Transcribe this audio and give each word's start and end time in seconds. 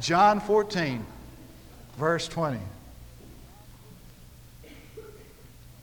John 0.00 0.40
14, 0.40 1.04
verse 1.98 2.26
20. 2.26 2.58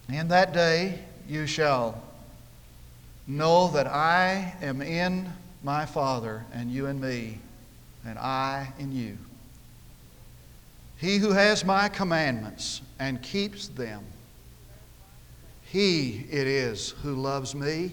In 0.09 0.27
that 0.29 0.53
day 0.53 0.99
you 1.29 1.45
shall 1.45 2.01
know 3.27 3.67
that 3.69 3.85
I 3.85 4.55
am 4.61 4.81
in 4.81 5.31
my 5.63 5.85
Father, 5.85 6.45
and 6.51 6.71
you 6.71 6.87
in 6.87 6.99
me, 6.99 7.37
and 8.05 8.17
I 8.17 8.73
in 8.79 8.91
you. 8.91 9.17
He 10.97 11.17
who 11.17 11.31
has 11.31 11.63
my 11.63 11.87
commandments 11.87 12.81
and 12.97 13.21
keeps 13.21 13.67
them, 13.67 14.03
he 15.61 16.25
it 16.31 16.47
is 16.47 16.91
who 17.03 17.13
loves 17.13 17.53
me. 17.53 17.91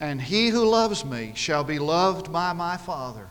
And 0.00 0.20
he 0.20 0.48
who 0.48 0.68
loves 0.68 1.04
me 1.04 1.32
shall 1.36 1.64
be 1.64 1.78
loved 1.78 2.32
by 2.32 2.52
my 2.52 2.76
Father. 2.76 3.28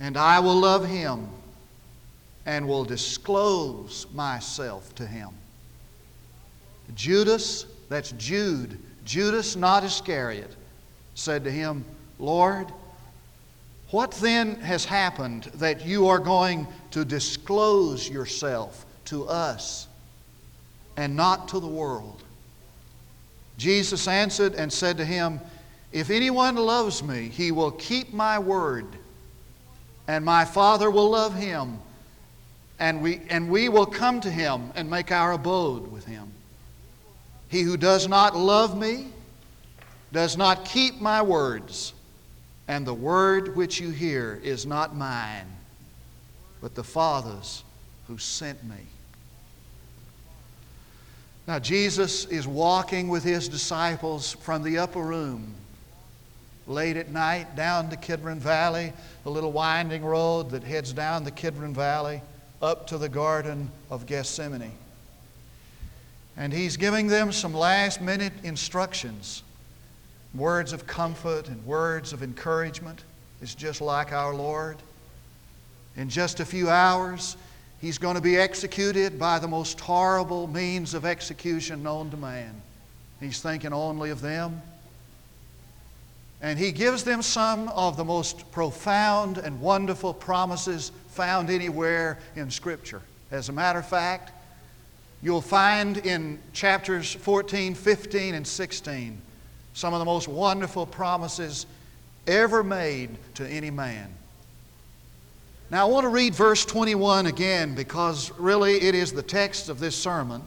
And 0.00 0.16
I 0.16 0.40
will 0.40 0.56
love 0.56 0.86
him 0.88 1.28
and 2.46 2.66
will 2.66 2.84
disclose 2.84 4.06
myself 4.14 4.94
to 4.94 5.06
him. 5.06 5.28
Judas, 6.94 7.66
that's 7.88 8.12
Jude, 8.12 8.78
Judas, 9.04 9.56
not 9.56 9.84
Iscariot, 9.84 10.56
said 11.14 11.44
to 11.44 11.50
him, 11.50 11.84
Lord, 12.18 12.72
what 13.90 14.12
then 14.12 14.56
has 14.60 14.84
happened 14.84 15.44
that 15.54 15.84
you 15.84 16.08
are 16.08 16.18
going 16.18 16.66
to 16.92 17.04
disclose 17.04 18.08
yourself 18.08 18.86
to 19.06 19.26
us 19.26 19.88
and 20.96 21.16
not 21.16 21.48
to 21.48 21.60
the 21.60 21.66
world? 21.66 22.22
Jesus 23.58 24.08
answered 24.08 24.54
and 24.54 24.72
said 24.72 24.96
to 24.96 25.04
him, 25.04 25.40
If 25.92 26.08
anyone 26.08 26.56
loves 26.56 27.02
me, 27.02 27.28
he 27.28 27.52
will 27.52 27.72
keep 27.72 28.12
my 28.12 28.38
word, 28.38 28.86
and 30.10 30.24
my 30.24 30.44
Father 30.44 30.90
will 30.90 31.10
love 31.10 31.36
him, 31.36 31.78
and 32.80 33.00
we, 33.00 33.20
and 33.30 33.48
we 33.48 33.68
will 33.68 33.86
come 33.86 34.20
to 34.20 34.28
him 34.28 34.72
and 34.74 34.90
make 34.90 35.12
our 35.12 35.34
abode 35.34 35.86
with 35.92 36.04
him. 36.04 36.32
He 37.46 37.62
who 37.62 37.76
does 37.76 38.08
not 38.08 38.34
love 38.34 38.76
me 38.76 39.06
does 40.12 40.36
not 40.36 40.64
keep 40.64 41.00
my 41.00 41.22
words, 41.22 41.94
and 42.66 42.84
the 42.84 42.92
word 42.92 43.54
which 43.54 43.78
you 43.78 43.90
hear 43.90 44.40
is 44.42 44.66
not 44.66 44.96
mine, 44.96 45.46
but 46.60 46.74
the 46.74 46.82
Father's 46.82 47.62
who 48.08 48.18
sent 48.18 48.64
me. 48.64 48.88
Now, 51.46 51.60
Jesus 51.60 52.24
is 52.24 52.48
walking 52.48 53.06
with 53.06 53.22
his 53.22 53.48
disciples 53.48 54.32
from 54.32 54.64
the 54.64 54.78
upper 54.78 55.02
room 55.02 55.54
late 56.66 56.96
at 56.96 57.10
night 57.10 57.56
down 57.56 57.90
the 57.90 57.96
Kidron 57.96 58.38
Valley, 58.38 58.92
the 59.24 59.30
little 59.30 59.52
winding 59.52 60.04
road 60.04 60.50
that 60.50 60.62
heads 60.62 60.92
down 60.92 61.24
the 61.24 61.30
Kidron 61.30 61.74
Valley 61.74 62.22
up 62.62 62.86
to 62.88 62.98
the 62.98 63.08
Garden 63.08 63.70
of 63.90 64.06
Gethsemane. 64.06 64.72
And 66.36 66.52
he's 66.52 66.76
giving 66.76 67.06
them 67.06 67.32
some 67.32 67.52
last 67.52 68.00
minute 68.00 68.32
instructions, 68.44 69.42
words 70.34 70.72
of 70.72 70.86
comfort 70.86 71.48
and 71.48 71.64
words 71.66 72.12
of 72.12 72.22
encouragement. 72.22 73.04
It's 73.42 73.54
just 73.54 73.80
like 73.80 74.12
our 74.12 74.34
Lord. 74.34 74.76
In 75.96 76.08
just 76.08 76.40
a 76.40 76.44
few 76.44 76.70
hours, 76.70 77.36
he's 77.80 77.98
going 77.98 78.14
to 78.14 78.22
be 78.22 78.36
executed 78.36 79.18
by 79.18 79.38
the 79.38 79.48
most 79.48 79.80
horrible 79.80 80.46
means 80.46 80.94
of 80.94 81.04
execution 81.04 81.82
known 81.82 82.10
to 82.10 82.16
man. 82.16 82.62
He's 83.18 83.40
thinking 83.40 83.72
only 83.72 84.10
of 84.10 84.20
them. 84.20 84.62
And 86.42 86.58
he 86.58 86.72
gives 86.72 87.04
them 87.04 87.22
some 87.22 87.68
of 87.70 87.96
the 87.96 88.04
most 88.04 88.50
profound 88.50 89.38
and 89.38 89.60
wonderful 89.60 90.14
promises 90.14 90.92
found 91.08 91.50
anywhere 91.50 92.18
in 92.36 92.50
Scripture. 92.50 93.02
As 93.30 93.48
a 93.48 93.52
matter 93.52 93.78
of 93.78 93.88
fact, 93.88 94.32
You'll 95.22 95.42
find 95.42 95.98
in 95.98 96.38
chapters 96.52 97.12
14, 97.12 97.74
15, 97.74 98.34
and 98.34 98.46
16 98.46 99.20
some 99.72 99.94
of 99.94 99.98
the 99.98 100.04
most 100.04 100.28
wonderful 100.28 100.86
promises 100.86 101.66
ever 102.26 102.64
made 102.64 103.10
to 103.34 103.46
any 103.46 103.70
man. 103.70 104.12
Now, 105.70 105.86
I 105.86 105.90
want 105.90 106.04
to 106.04 106.08
read 106.08 106.34
verse 106.34 106.64
21 106.64 107.26
again 107.26 107.74
because 107.74 108.32
really 108.32 108.80
it 108.80 108.94
is 108.94 109.12
the 109.12 109.22
text 109.22 109.68
of 109.68 109.78
this 109.78 109.94
sermon. 109.94 110.42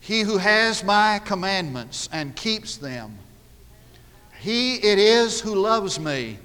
He 0.00 0.20
who 0.20 0.36
has 0.36 0.84
my 0.84 1.20
commandments 1.24 2.10
and 2.12 2.36
keeps 2.36 2.76
them, 2.76 3.16
he 4.44 4.74
it 4.74 4.98
is 4.98 5.40
who 5.40 5.54
loves 5.54 5.98
me. 5.98 6.38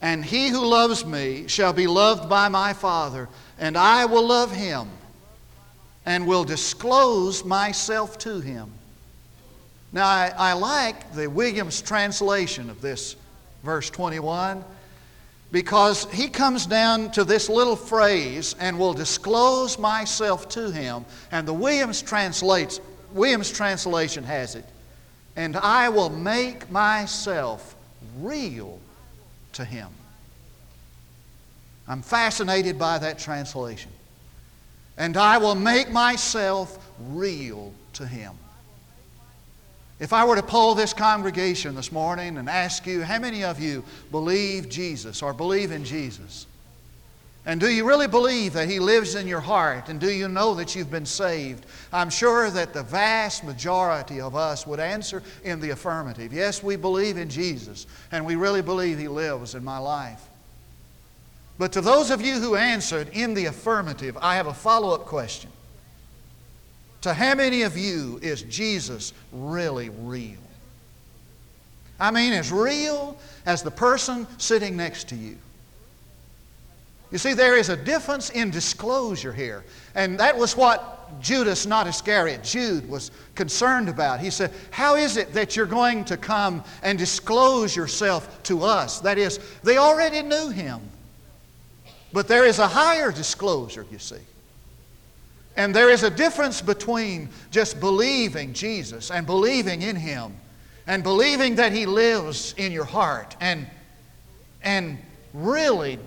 And 0.00 0.24
he 0.24 0.48
who 0.48 0.64
loves 0.64 1.04
me 1.04 1.48
shall 1.48 1.72
be 1.72 1.86
loved 1.86 2.28
by 2.28 2.48
my 2.48 2.72
Father, 2.72 3.28
and 3.58 3.76
I 3.76 4.06
will 4.06 4.26
love 4.26 4.50
him 4.50 4.88
and 6.06 6.26
will 6.26 6.44
disclose 6.44 7.44
myself 7.44 8.16
to 8.18 8.40
him. 8.40 8.70
Now, 9.92 10.06
I, 10.06 10.32
I, 10.36 10.52
like 10.54 11.12
the 11.12 11.28
Williams 11.28 11.82
translation 11.82 12.70
of 12.70 12.80
this 12.80 13.16
verse 13.64 13.90
21 13.90 14.64
because 15.52 16.04
he 16.12 16.28
comes 16.28 16.64
down 16.64 17.10
to 17.10 17.24
this 17.24 17.48
little 17.48 17.76
phrase 17.76 18.54
and 18.60 18.78
will 18.78 18.94
disclose 18.94 19.78
myself 19.78 20.48
to 20.50 20.70
him. 20.70 21.04
And 21.32 21.46
the 21.46 21.52
Williams 21.52 22.00
translates, 22.00 22.80
Williams 23.12 23.50
translation 23.50 24.22
has 24.22 24.54
it, 24.54 24.64
and 25.36 25.56
I 25.56 25.88
will 25.88 26.10
make 26.10 26.70
myself 26.70 27.76
real 28.18 28.78
to 29.52 29.64
him. 29.64 29.88
I'm 31.88 32.02
fascinated 32.02 32.78
by 32.78 32.98
that 32.98 33.18
translation 33.18 33.90
and 35.00 35.16
I 35.16 35.38
will 35.38 35.54
make 35.54 35.90
myself 35.90 36.78
real 37.08 37.72
to 37.94 38.06
him. 38.06 38.34
If 39.98 40.12
I 40.12 40.24
were 40.24 40.36
to 40.36 40.42
poll 40.42 40.74
this 40.74 40.92
congregation 40.92 41.74
this 41.74 41.90
morning 41.90 42.36
and 42.36 42.48
ask 42.48 42.86
you, 42.86 43.02
how 43.02 43.18
many 43.18 43.42
of 43.42 43.58
you 43.60 43.82
believe 44.10 44.68
Jesus 44.68 45.22
or 45.22 45.32
believe 45.32 45.72
in 45.72 45.84
Jesus? 45.84 46.46
And 47.46 47.58
do 47.58 47.68
you 47.68 47.88
really 47.88 48.06
believe 48.06 48.52
that 48.52 48.68
He 48.68 48.78
lives 48.78 49.14
in 49.14 49.26
your 49.26 49.40
heart? 49.40 49.88
And 49.88 49.98
do 49.98 50.10
you 50.10 50.28
know 50.28 50.54
that 50.54 50.74
you've 50.74 50.90
been 50.90 51.06
saved? 51.06 51.64
I'm 51.92 52.10
sure 52.10 52.50
that 52.50 52.74
the 52.74 52.82
vast 52.82 53.44
majority 53.44 54.20
of 54.20 54.36
us 54.36 54.66
would 54.66 54.78
answer 54.78 55.22
in 55.42 55.58
the 55.58 55.70
affirmative. 55.70 56.32
Yes, 56.32 56.62
we 56.62 56.76
believe 56.76 57.16
in 57.16 57.30
Jesus, 57.30 57.86
and 58.12 58.26
we 58.26 58.36
really 58.36 58.62
believe 58.62 58.98
He 58.98 59.08
lives 59.08 59.54
in 59.54 59.64
my 59.64 59.78
life. 59.78 60.20
But 61.58 61.72
to 61.72 61.80
those 61.80 62.10
of 62.10 62.20
you 62.22 62.34
who 62.34 62.56
answered 62.56 63.08
in 63.12 63.34
the 63.34 63.46
affirmative, 63.46 64.18
I 64.20 64.36
have 64.36 64.46
a 64.46 64.54
follow 64.54 64.94
up 64.94 65.06
question. 65.06 65.50
To 67.02 67.14
how 67.14 67.34
many 67.34 67.62
of 67.62 67.76
you 67.76 68.18
is 68.22 68.42
Jesus 68.42 69.14
really 69.32 69.88
real? 69.88 70.36
I 71.98 72.10
mean, 72.10 72.32
as 72.34 72.52
real 72.52 73.16
as 73.46 73.62
the 73.62 73.70
person 73.70 74.26
sitting 74.38 74.76
next 74.76 75.08
to 75.08 75.16
you. 75.16 75.36
You 77.10 77.18
see, 77.18 77.34
there 77.34 77.56
is 77.56 77.68
a 77.68 77.76
difference 77.76 78.30
in 78.30 78.50
disclosure 78.50 79.32
here. 79.32 79.64
And 79.94 80.18
that 80.20 80.36
was 80.36 80.56
what 80.56 81.20
Judas, 81.20 81.66
not 81.66 81.86
Iscariot, 81.86 82.44
Jude 82.44 82.88
was 82.88 83.10
concerned 83.34 83.88
about. 83.88 84.20
He 84.20 84.30
said, 84.30 84.52
How 84.70 84.94
is 84.94 85.16
it 85.16 85.32
that 85.32 85.56
you're 85.56 85.66
going 85.66 86.04
to 86.04 86.16
come 86.16 86.62
and 86.82 86.98
disclose 86.98 87.74
yourself 87.74 88.42
to 88.44 88.62
us? 88.62 89.00
That 89.00 89.18
is, 89.18 89.40
they 89.64 89.76
already 89.76 90.22
knew 90.22 90.50
him. 90.50 90.80
But 92.12 92.28
there 92.28 92.46
is 92.46 92.58
a 92.58 92.66
higher 92.66 93.12
disclosure, 93.12 93.86
you 93.90 93.98
see. 93.98 94.16
And 95.56 95.74
there 95.74 95.90
is 95.90 96.02
a 96.02 96.10
difference 96.10 96.62
between 96.62 97.28
just 97.50 97.80
believing 97.80 98.52
Jesus 98.52 99.10
and 99.10 99.26
believing 99.26 99.82
in 99.82 99.96
Him 99.96 100.36
and 100.86 101.02
believing 101.02 101.56
that 101.56 101.72
He 101.72 101.86
lives 101.86 102.54
in 102.56 102.72
your 102.72 102.84
heart 102.84 103.36
and, 103.40 103.66
and 104.62 104.98
really 105.34 105.98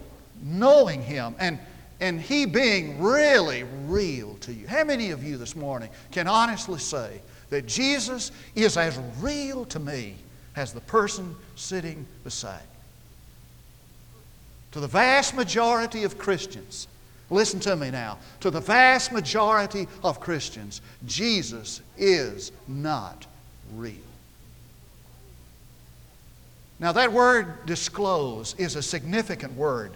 knowing 0.43 1.01
Him 1.01 1.35
and, 1.39 1.57
and 1.99 2.21
He 2.21 2.45
being 2.45 3.01
really 3.01 3.63
real 3.85 4.35
to 4.41 4.53
you. 4.53 4.67
How 4.67 4.83
many 4.83 5.09
of 5.09 5.23
you 5.23 5.37
this 5.37 5.55
morning 5.55 5.89
can 6.11 6.27
honestly 6.27 6.79
say 6.79 7.21
that 7.49 7.65
Jesus 7.65 8.31
is 8.53 8.77
as 8.77 8.99
real 9.19 9.65
to 9.65 9.79
me 9.79 10.15
as 10.55 10.73
the 10.73 10.81
person 10.81 11.35
sitting 11.55 12.05
beside 12.23 12.61
to 14.73 14.79
the 14.79 14.87
vast 14.87 15.35
majority 15.35 16.03
of 16.03 16.17
Christians, 16.17 16.87
listen 17.29 17.59
to 17.61 17.75
me 17.75 17.91
now, 17.91 18.17
to 18.39 18.49
the 18.49 18.59
vast 18.59 19.11
majority 19.11 19.87
of 20.03 20.19
Christians, 20.19 20.81
Jesus 21.05 21.81
is 21.95 22.51
not 22.67 23.27
real. 23.75 23.93
Now, 26.79 26.91
that 26.91 27.13
word 27.13 27.67
disclose 27.67 28.55
is 28.57 28.75
a 28.75 28.81
significant 28.81 29.53
word. 29.53 29.91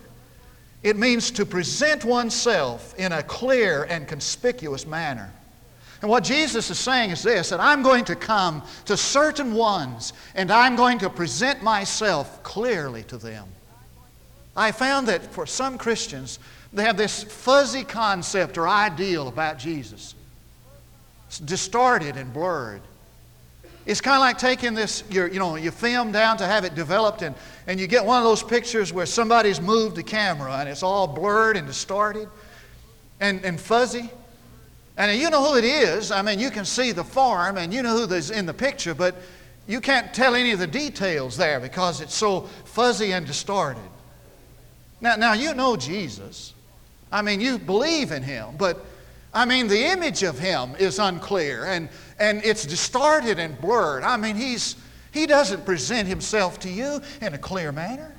It 0.84 0.98
means 0.98 1.32
to 1.32 1.46
present 1.46 2.06
oneself 2.06 2.94
in 2.98 3.12
a 3.12 3.24
clear 3.24 3.84
and 3.84 4.08
conspicuous 4.08 4.86
manner. 4.86 5.32
And 6.02 6.12
what 6.12 6.24
Jesus 6.24 6.70
is 6.70 6.78
saying 6.78 7.10
is 7.10 7.24
this 7.24 7.50
that 7.50 7.60
I'm 7.60 7.82
going 7.82 8.06
to 8.06 8.16
come 8.16 8.62
to 8.86 8.96
certain 8.96 9.54
ones 9.54 10.14
and 10.36 10.52
I'm 10.52 10.76
going 10.76 11.00
to 11.00 11.10
present 11.10 11.64
myself 11.64 12.44
clearly 12.44 13.04
to 13.04 13.18
them. 13.18 13.48
I 14.56 14.72
found 14.72 15.08
that 15.08 15.24
for 15.24 15.46
some 15.46 15.78
Christians, 15.78 16.40
they 16.74 16.84
have 16.84 16.98
this 16.98 17.24
fuzzy 17.24 17.84
concept 17.84 18.58
or 18.58 18.68
ideal 18.68 19.28
about 19.28 19.58
Jesus. 19.58 20.16
It's 21.28 21.40
distorted 21.40 22.16
and 22.18 22.32
blurred. 22.32 22.82
It's 23.88 24.01
kind 24.01 24.16
of 24.16 24.19
like 24.19 24.38
taking 24.38 24.74
this, 24.74 25.06
your, 25.10 25.28
you 25.28 25.39
know, 25.39 25.56
your 25.56 25.72
film 25.72 26.12
down 26.12 26.36
to 26.38 26.45
have 26.45 26.66
it 26.66 26.75
developed, 26.75 27.22
and, 27.22 27.34
and 27.68 27.80
you 27.80 27.88
get 27.88 28.06
one 28.06 28.18
of 28.18 28.25
those 28.25 28.44
pictures 28.44 28.92
where 28.92 29.06
somebody's 29.06 29.62
moved 29.62 29.95
the 29.95 30.04
camera 30.04 30.57
and 30.57 30.68
it's 30.68 30.84
all 30.84 31.07
blurred 31.07 31.56
and 31.56 31.66
distorted 31.66 32.28
and, 33.22 33.44
and 33.45 33.60
fuzzy. 33.60 34.10
And 34.98 35.18
you 35.18 35.30
know 35.30 35.42
who 35.42 35.57
it 35.57 35.63
is. 35.63 36.12
I 36.12 36.22
mean, 36.22 36.38
you 36.38 36.51
can 36.51 36.66
see 36.66 36.92
the 36.92 37.04
farm 37.04 37.57
and 37.57 37.74
you 37.74 37.81
know 37.81 38.06
who's 38.06 38.30
in 38.30 38.45
the 38.45 38.54
picture, 38.54 38.94
but 38.94 39.16
you 39.68 39.80
can't 39.80 40.13
tell 40.13 40.36
any 40.36 40.51
of 40.51 40.60
the 40.60 40.68
details 40.68 41.38
there 41.38 41.62
because 41.62 42.01
it's 42.01 42.16
so 42.16 42.42
fuzzy 42.66 43.13
and 43.13 43.25
distorted. 43.25 43.81
Now, 45.00 45.16
now 45.16 45.31
you 45.31 45.54
know 45.54 45.78
Jesus. 45.78 46.54
I 47.10 47.22
mean, 47.22 47.40
you 47.40 47.57
believe 47.57 48.12
in 48.12 48.22
him, 48.22 48.56
but 48.57 48.86
I 49.34 49.46
mean, 49.46 49.68
the 49.68 49.92
image 49.92 50.24
of 50.24 50.40
him 50.40 50.76
is 50.80 51.00
unclear 51.00 51.66
and, 51.66 51.90
and 52.20 52.44
it's 52.44 52.66
distorted 52.66 53.40
and 53.40 53.60
blurred. 53.60 54.04
I 54.04 54.18
mean, 54.18 54.36
he's, 54.36 54.76
he 55.12 55.26
doesn't 55.26 55.66
present 55.66 56.08
himself 56.08 56.60
to 56.62 56.70
you 56.70 57.02
in 57.22 57.34
a 57.34 57.38
clear 57.38 57.72
manner. 57.72 58.14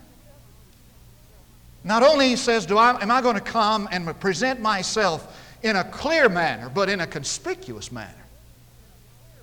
Not 1.84 2.02
only 2.02 2.28
he 2.28 2.36
says, 2.36 2.66
Do 2.66 2.76
I, 2.76 3.00
am 3.00 3.10
I 3.10 3.22
going 3.22 3.36
to 3.36 3.40
come 3.40 3.88
and 3.90 4.18
present 4.20 4.60
myself 4.60 5.56
in 5.62 5.76
a 5.76 5.84
clear 5.84 6.28
manner, 6.28 6.68
but 6.68 6.88
in 6.88 7.00
a 7.00 7.06
conspicuous 7.06 7.90
manner. 7.90 8.12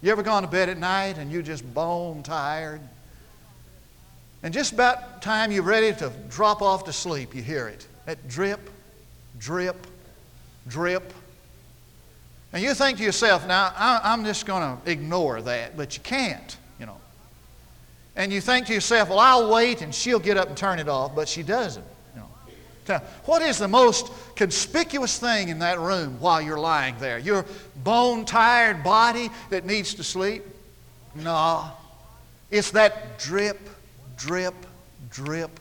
You 0.02 0.12
ever 0.12 0.24
gone 0.24 0.44
to 0.44 0.48
bed 0.48 0.70
at 0.70 0.78
night 0.78 1.18
and 1.18 1.32
you're 1.32 1.42
just 1.42 1.74
bone 1.74 2.24
tired? 2.24 2.82
And 4.44 4.54
just 4.54 4.74
about 4.74 5.24
time 5.24 5.52
you're 5.52 5.64
ready 5.64 5.92
to 5.98 6.12
drop 6.30 6.62
off 6.62 6.84
to 6.86 6.94
sleep, 6.94 7.34
you 7.34 7.42
hear 7.42 7.68
it. 7.68 7.88
That 8.06 8.28
drip, 8.28 8.70
drip, 9.40 9.88
drip. 10.68 11.12
And 12.56 12.64
you 12.64 12.74
think 12.74 13.00
to 13.00 13.04
yourself, 13.04 13.46
now 13.46 13.74
I'm 13.76 14.24
just 14.24 14.46
going 14.46 14.78
to 14.78 14.90
ignore 14.90 15.42
that, 15.42 15.76
but 15.76 15.98
you 15.98 16.04
can't, 16.04 16.56
you 16.80 16.86
know. 16.86 16.96
And 18.16 18.32
you 18.32 18.40
think 18.40 18.68
to 18.68 18.74
yourself, 18.74 19.10
well, 19.10 19.20
I'll 19.20 19.52
wait 19.52 19.82
and 19.82 19.94
she'll 19.94 20.22
get 20.22 20.38
up 20.38 20.48
and 20.48 20.56
turn 20.56 20.80
it 20.80 20.88
off, 20.88 21.14
but 21.14 21.28
she 21.28 21.44
doesn't. 21.44 21.84
You 22.16 22.22
know. 22.88 23.02
What 23.26 23.42
is 23.42 23.58
the 23.58 23.68
most 23.68 24.10
conspicuous 24.38 25.20
thing 25.20 25.50
in 25.50 25.60
that 25.60 25.80
room 25.82 26.18
while 26.22 26.42
you're 26.42 26.58
lying 26.58 26.96
there? 26.98 27.20
Your 27.20 27.46
bone 27.84 28.24
tired 28.24 28.86
body 28.86 29.32
that 29.50 29.66
needs 29.66 29.94
to 29.96 30.04
sleep? 30.06 30.46
No. 31.14 31.66
It's 32.52 32.72
that 32.72 33.20
drip, 33.20 33.70
drip, 34.16 34.56
drip 35.10 35.60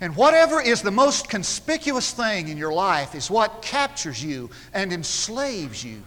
and 0.00 0.14
whatever 0.16 0.60
is 0.60 0.82
the 0.82 0.90
most 0.90 1.28
conspicuous 1.28 2.12
thing 2.12 2.48
in 2.48 2.58
your 2.58 2.72
life 2.72 3.14
is 3.14 3.30
what 3.30 3.62
captures 3.62 4.22
you 4.22 4.50
and 4.72 4.92
enslaves 4.92 5.84
you. 5.84 6.02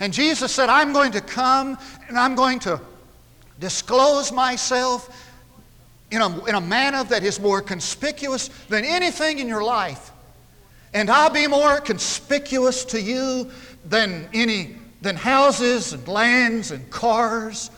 And 0.00 0.12
Jesus 0.12 0.52
said, 0.52 0.68
I'm 0.68 0.92
going 0.92 1.12
to 1.12 1.20
come 1.20 1.78
and 2.08 2.18
I'm 2.18 2.34
going 2.34 2.58
to 2.60 2.80
disclose 3.60 4.32
myself 4.32 5.30
in 6.10 6.20
a, 6.20 6.44
in 6.46 6.54
a 6.54 6.60
manner 6.60 7.04
that 7.04 7.24
is 7.24 7.40
more 7.40 7.60
conspicuous 7.60 8.48
than 8.68 8.84
anything 8.84 9.38
in 9.38 9.48
your 9.48 9.64
life. 9.64 10.12
And 10.94 11.10
I'll 11.10 11.30
be 11.30 11.46
more 11.46 11.80
conspicuous 11.80 12.84
to 12.86 13.00
you 13.00 13.50
than 13.84 14.28
any 14.32 14.76
than 15.02 15.16
houses 15.16 15.92
and 15.92 16.06
lands 16.08 16.70
and 16.70 16.88
cars 16.90 17.70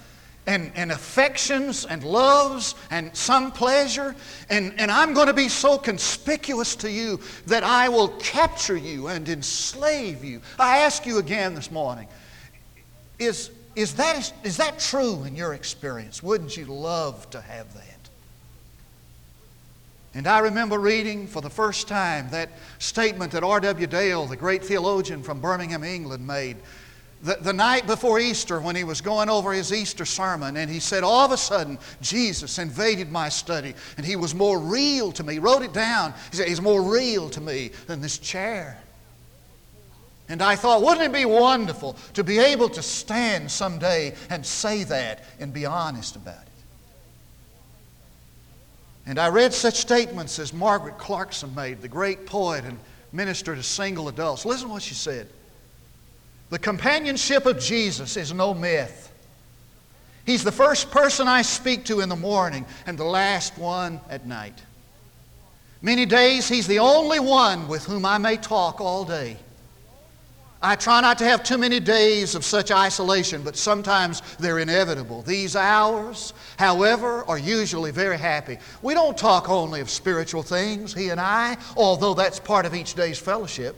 and, 0.48 0.72
and 0.74 0.90
affections 0.90 1.84
and 1.84 2.02
loves 2.02 2.74
and 2.90 3.14
some 3.14 3.52
pleasure. 3.52 4.16
And, 4.48 4.72
and 4.80 4.90
I'm 4.90 5.12
going 5.12 5.26
to 5.26 5.34
be 5.34 5.48
so 5.48 5.76
conspicuous 5.76 6.74
to 6.76 6.90
you 6.90 7.20
that 7.46 7.62
I 7.62 7.90
will 7.90 8.08
capture 8.18 8.76
you 8.76 9.08
and 9.08 9.28
enslave 9.28 10.24
you. 10.24 10.40
I 10.58 10.78
ask 10.78 11.04
you 11.04 11.18
again 11.18 11.54
this 11.54 11.70
morning 11.70 12.08
is, 13.18 13.50
is, 13.76 13.94
that, 13.96 14.32
is 14.42 14.56
that 14.56 14.78
true 14.78 15.22
in 15.24 15.36
your 15.36 15.52
experience? 15.52 16.22
Wouldn't 16.22 16.56
you 16.56 16.64
love 16.64 17.28
to 17.30 17.42
have 17.42 17.74
that? 17.74 17.84
And 20.14 20.26
I 20.26 20.38
remember 20.38 20.78
reading 20.78 21.26
for 21.26 21.42
the 21.42 21.50
first 21.50 21.88
time 21.88 22.30
that 22.30 22.48
statement 22.78 23.32
that 23.32 23.44
R.W. 23.44 23.86
Dale, 23.86 24.24
the 24.24 24.36
great 24.36 24.64
theologian 24.64 25.22
from 25.22 25.40
Birmingham, 25.40 25.84
England, 25.84 26.26
made 26.26 26.56
the, 27.22 27.36
the 27.40 27.52
night 27.52 27.86
before 27.86 28.20
Easter 28.20 28.60
when 28.60 28.76
he 28.76 28.84
was 28.84 29.00
going 29.00 29.28
over 29.28 29.52
his 29.52 29.72
Easter 29.72 30.04
sermon, 30.04 30.56
and 30.56 30.70
he 30.70 30.78
said, 30.78 31.02
All 31.02 31.24
of 31.24 31.32
a 31.32 31.36
sudden, 31.36 31.78
Jesus 32.00 32.58
invaded 32.58 33.10
my 33.10 33.28
study, 33.28 33.74
and 33.96 34.06
he 34.06 34.16
was 34.16 34.34
more 34.34 34.58
real 34.58 35.10
to 35.12 35.24
me. 35.24 35.34
He 35.34 35.38
wrote 35.38 35.62
it 35.62 35.72
down. 35.72 36.14
He 36.30 36.36
said, 36.36 36.48
He's 36.48 36.60
more 36.60 36.82
real 36.82 37.28
to 37.30 37.40
me 37.40 37.72
than 37.86 38.00
this 38.00 38.18
chair. 38.18 38.80
And 40.28 40.42
I 40.42 40.56
thought, 40.56 40.82
wouldn't 40.82 41.06
it 41.06 41.12
be 41.12 41.24
wonderful 41.24 41.96
to 42.12 42.22
be 42.22 42.38
able 42.38 42.68
to 42.68 42.82
stand 42.82 43.50
someday 43.50 44.14
and 44.28 44.44
say 44.44 44.84
that 44.84 45.24
and 45.40 45.54
be 45.54 45.64
honest 45.64 46.16
about 46.16 46.42
it? 46.42 46.48
And 49.06 49.18
I 49.18 49.28
read 49.28 49.54
such 49.54 49.76
statements 49.76 50.38
as 50.38 50.52
Margaret 50.52 50.98
Clarkson 50.98 51.54
made, 51.54 51.80
the 51.80 51.88
great 51.88 52.26
poet 52.26 52.64
and 52.64 52.78
minister 53.10 53.56
to 53.56 53.62
single 53.62 54.08
adults. 54.08 54.44
Listen 54.44 54.68
to 54.68 54.74
what 54.74 54.82
she 54.82 54.94
said. 54.94 55.28
The 56.50 56.58
companionship 56.58 57.46
of 57.46 57.58
Jesus 57.58 58.16
is 58.16 58.32
no 58.32 58.54
myth. 58.54 59.12
He's 60.24 60.44
the 60.44 60.52
first 60.52 60.90
person 60.90 61.28
I 61.28 61.42
speak 61.42 61.86
to 61.86 62.00
in 62.00 62.08
the 62.08 62.16
morning 62.16 62.66
and 62.86 62.98
the 62.98 63.04
last 63.04 63.56
one 63.58 64.00
at 64.10 64.26
night. 64.26 64.60
Many 65.80 66.06
days, 66.06 66.48
He's 66.48 66.66
the 66.66 66.80
only 66.80 67.20
one 67.20 67.68
with 67.68 67.84
whom 67.84 68.04
I 68.04 68.18
may 68.18 68.36
talk 68.36 68.80
all 68.80 69.04
day. 69.04 69.36
I 70.60 70.74
try 70.74 71.00
not 71.00 71.18
to 71.18 71.24
have 71.24 71.44
too 71.44 71.56
many 71.56 71.78
days 71.78 72.34
of 72.34 72.44
such 72.44 72.72
isolation, 72.72 73.42
but 73.42 73.56
sometimes 73.56 74.22
they're 74.38 74.58
inevitable. 74.58 75.22
These 75.22 75.54
hours, 75.54 76.34
however, 76.58 77.24
are 77.28 77.38
usually 77.38 77.92
very 77.92 78.18
happy. 78.18 78.58
We 78.82 78.94
don't 78.94 79.16
talk 79.16 79.48
only 79.48 79.80
of 79.80 79.88
spiritual 79.88 80.42
things, 80.42 80.92
He 80.92 81.10
and 81.10 81.20
I, 81.20 81.56
although 81.76 82.14
that's 82.14 82.40
part 82.40 82.66
of 82.66 82.74
each 82.74 82.94
day's 82.94 83.18
fellowship. 83.18 83.76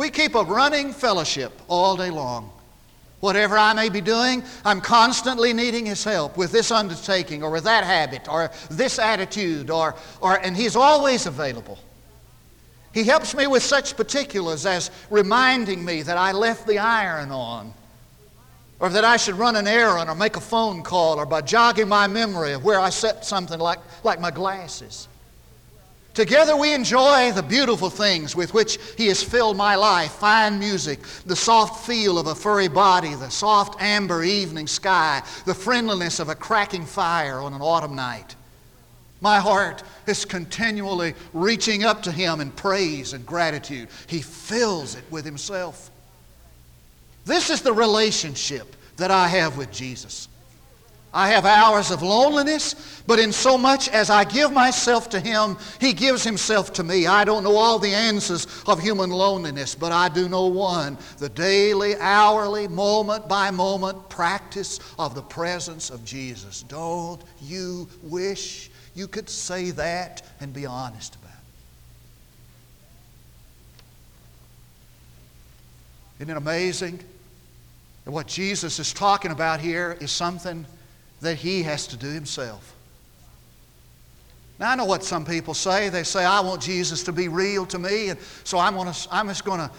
We 0.00 0.08
keep 0.08 0.34
a 0.34 0.42
running 0.42 0.94
fellowship 0.94 1.52
all 1.68 1.94
day 1.94 2.08
long. 2.08 2.50
Whatever 3.20 3.58
I 3.58 3.74
may 3.74 3.90
be 3.90 4.00
doing, 4.00 4.42
I'm 4.64 4.80
constantly 4.80 5.52
needing 5.52 5.84
His 5.84 6.02
help 6.02 6.38
with 6.38 6.52
this 6.52 6.70
undertaking 6.70 7.42
or 7.42 7.50
with 7.50 7.64
that 7.64 7.84
habit 7.84 8.26
or 8.26 8.50
this 8.70 8.98
attitude, 8.98 9.68
or, 9.68 9.94
or, 10.22 10.38
and 10.38 10.56
He's 10.56 10.74
always 10.74 11.26
available. 11.26 11.78
He 12.94 13.04
helps 13.04 13.34
me 13.34 13.46
with 13.46 13.62
such 13.62 13.94
particulars 13.94 14.64
as 14.64 14.90
reminding 15.10 15.84
me 15.84 16.00
that 16.00 16.16
I 16.16 16.32
left 16.32 16.66
the 16.66 16.78
iron 16.78 17.30
on, 17.30 17.74
or 18.78 18.88
that 18.88 19.04
I 19.04 19.18
should 19.18 19.34
run 19.34 19.54
an 19.54 19.68
errand 19.68 20.08
or 20.08 20.14
make 20.14 20.36
a 20.36 20.40
phone 20.40 20.82
call, 20.82 21.18
or 21.18 21.26
by 21.26 21.42
jogging 21.42 21.88
my 21.88 22.06
memory 22.06 22.52
of 22.54 22.64
where 22.64 22.80
I 22.80 22.88
set 22.88 23.26
something 23.26 23.60
like, 23.60 23.80
like 24.02 24.18
my 24.18 24.30
glasses. 24.30 25.08
Together 26.14 26.56
we 26.56 26.74
enjoy 26.74 27.30
the 27.32 27.42
beautiful 27.42 27.88
things 27.88 28.34
with 28.34 28.52
which 28.52 28.78
He 28.96 29.06
has 29.06 29.22
filled 29.22 29.56
my 29.56 29.76
life 29.76 30.12
fine 30.12 30.58
music, 30.58 31.00
the 31.24 31.36
soft 31.36 31.86
feel 31.86 32.18
of 32.18 32.26
a 32.26 32.34
furry 32.34 32.68
body, 32.68 33.14
the 33.14 33.30
soft 33.30 33.80
amber 33.80 34.24
evening 34.24 34.66
sky, 34.66 35.22
the 35.46 35.54
friendliness 35.54 36.18
of 36.18 36.28
a 36.28 36.34
cracking 36.34 36.84
fire 36.84 37.38
on 37.38 37.54
an 37.54 37.60
autumn 37.62 37.94
night. 37.94 38.34
My 39.20 39.38
heart 39.38 39.82
is 40.06 40.24
continually 40.24 41.14
reaching 41.32 41.84
up 41.84 42.02
to 42.04 42.12
Him 42.12 42.40
in 42.40 42.50
praise 42.50 43.12
and 43.12 43.24
gratitude. 43.24 43.88
He 44.06 44.20
fills 44.20 44.96
it 44.96 45.04
with 45.10 45.24
Himself. 45.24 45.90
This 47.24 47.50
is 47.50 47.60
the 47.60 47.72
relationship 47.72 48.74
that 48.96 49.10
I 49.10 49.28
have 49.28 49.56
with 49.56 49.70
Jesus. 49.70 50.28
I 51.12 51.30
have 51.30 51.44
hours 51.44 51.90
of 51.90 52.02
loneliness, 52.02 53.02
but 53.06 53.18
in 53.18 53.32
so 53.32 53.58
much 53.58 53.88
as 53.88 54.10
I 54.10 54.22
give 54.22 54.52
myself 54.52 55.08
to 55.10 55.18
Him, 55.18 55.56
He 55.80 55.92
gives 55.92 56.22
Himself 56.22 56.72
to 56.74 56.84
me. 56.84 57.08
I 57.08 57.24
don't 57.24 57.42
know 57.42 57.56
all 57.56 57.80
the 57.80 57.92
answers 57.92 58.46
of 58.66 58.80
human 58.80 59.10
loneliness, 59.10 59.74
but 59.74 59.90
I 59.90 60.08
do 60.08 60.28
know 60.28 60.46
one 60.46 60.96
the 61.18 61.28
daily, 61.28 61.96
hourly, 61.96 62.68
moment 62.68 63.28
by 63.28 63.50
moment 63.50 64.08
practice 64.08 64.78
of 65.00 65.16
the 65.16 65.22
presence 65.22 65.90
of 65.90 66.04
Jesus. 66.04 66.62
Don't 66.62 67.20
you 67.42 67.88
wish 68.02 68.70
you 68.94 69.08
could 69.08 69.28
say 69.28 69.72
that 69.72 70.22
and 70.40 70.52
be 70.52 70.64
honest 70.64 71.16
about 71.16 71.30
it? 76.18 76.22
Isn't 76.22 76.30
it 76.30 76.36
amazing 76.36 77.00
that 78.04 78.12
what 78.12 78.28
Jesus 78.28 78.78
is 78.78 78.92
talking 78.92 79.32
about 79.32 79.58
here 79.58 79.96
is 80.00 80.12
something 80.12 80.66
that 81.20 81.36
he 81.36 81.62
has 81.62 81.86
to 81.88 81.96
do 81.96 82.08
himself. 82.08 82.74
Now, 84.58 84.72
I 84.72 84.74
know 84.74 84.84
what 84.84 85.02
some 85.02 85.24
people 85.24 85.54
say. 85.54 85.88
They 85.88 86.02
say, 86.02 86.22
I 86.22 86.40
want 86.40 86.60
Jesus 86.60 87.02
to 87.04 87.12
be 87.12 87.28
real 87.28 87.64
to 87.66 87.78
me, 87.78 88.10
and 88.10 88.20
so 88.44 88.58
I'm, 88.58 88.74
gonna, 88.74 88.92
I'm 89.10 89.26
just 89.28 89.42
going 89.44 89.60
to 89.60 89.70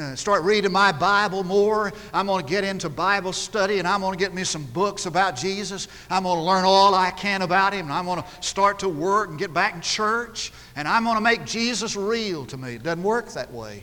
uh, 0.00 0.14
start 0.16 0.42
reading 0.44 0.72
my 0.72 0.92
Bible 0.92 1.44
more. 1.44 1.92
I'm 2.10 2.26
going 2.26 2.42
to 2.42 2.50
get 2.50 2.64
into 2.64 2.88
Bible 2.88 3.34
study, 3.34 3.80
and 3.80 3.86
I'm 3.86 4.00
going 4.00 4.14
to 4.14 4.18
get 4.18 4.32
me 4.32 4.42
some 4.42 4.64
books 4.64 5.04
about 5.04 5.36
Jesus. 5.36 5.88
I'm 6.08 6.22
going 6.22 6.38
to 6.38 6.42
learn 6.42 6.64
all 6.64 6.94
I 6.94 7.10
can 7.10 7.42
about 7.42 7.74
Him, 7.74 7.86
and 7.86 7.92
I'm 7.92 8.06
going 8.06 8.22
to 8.22 8.28
start 8.40 8.78
to 8.78 8.88
work 8.88 9.28
and 9.28 9.38
get 9.38 9.52
back 9.52 9.74
in 9.74 9.82
church, 9.82 10.52
and 10.74 10.88
I'm 10.88 11.04
going 11.04 11.16
to 11.16 11.22
make 11.22 11.44
Jesus 11.44 11.94
real 11.94 12.46
to 12.46 12.56
me. 12.56 12.76
It 12.76 12.82
doesn't 12.82 13.02
work 13.04 13.28
that 13.34 13.52
way. 13.52 13.82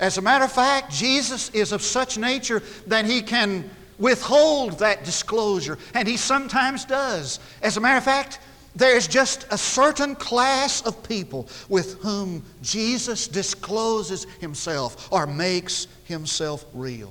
As 0.00 0.18
a 0.18 0.20
matter 0.20 0.44
of 0.44 0.52
fact, 0.52 0.90
Jesus 0.92 1.48
is 1.50 1.70
of 1.70 1.80
such 1.80 2.18
nature 2.18 2.60
that 2.88 3.06
He 3.06 3.22
can 3.22 3.70
withhold 3.98 4.78
that 4.80 5.04
disclosure, 5.04 5.78
and 5.94 6.06
He 6.06 6.16
sometimes 6.16 6.84
does. 6.84 7.40
As 7.62 7.76
a 7.76 7.80
matter 7.80 7.98
of 7.98 8.04
fact, 8.04 8.40
there's 8.76 9.08
just 9.08 9.46
a 9.50 9.56
certain 9.56 10.14
class 10.14 10.82
of 10.82 11.02
people 11.08 11.48
with 11.70 11.98
whom 12.02 12.44
Jesus 12.62 13.26
discloses 13.26 14.24
himself 14.38 15.10
or 15.10 15.26
makes 15.26 15.86
himself 16.04 16.66
real. 16.74 17.10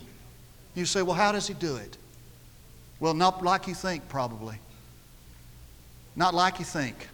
You 0.76 0.86
say, 0.86 1.02
well, 1.02 1.16
how 1.16 1.32
does 1.32 1.48
he 1.48 1.56
do 1.56 1.78
it? 1.78 1.98
Well, 3.00 3.16
not 3.16 3.44
like 3.44 3.68
you 3.68 3.74
think, 3.74 4.08
probably. 4.08 4.58
Not 6.16 6.36
like 6.36 6.60
you 6.60 6.66
think. 6.66 7.08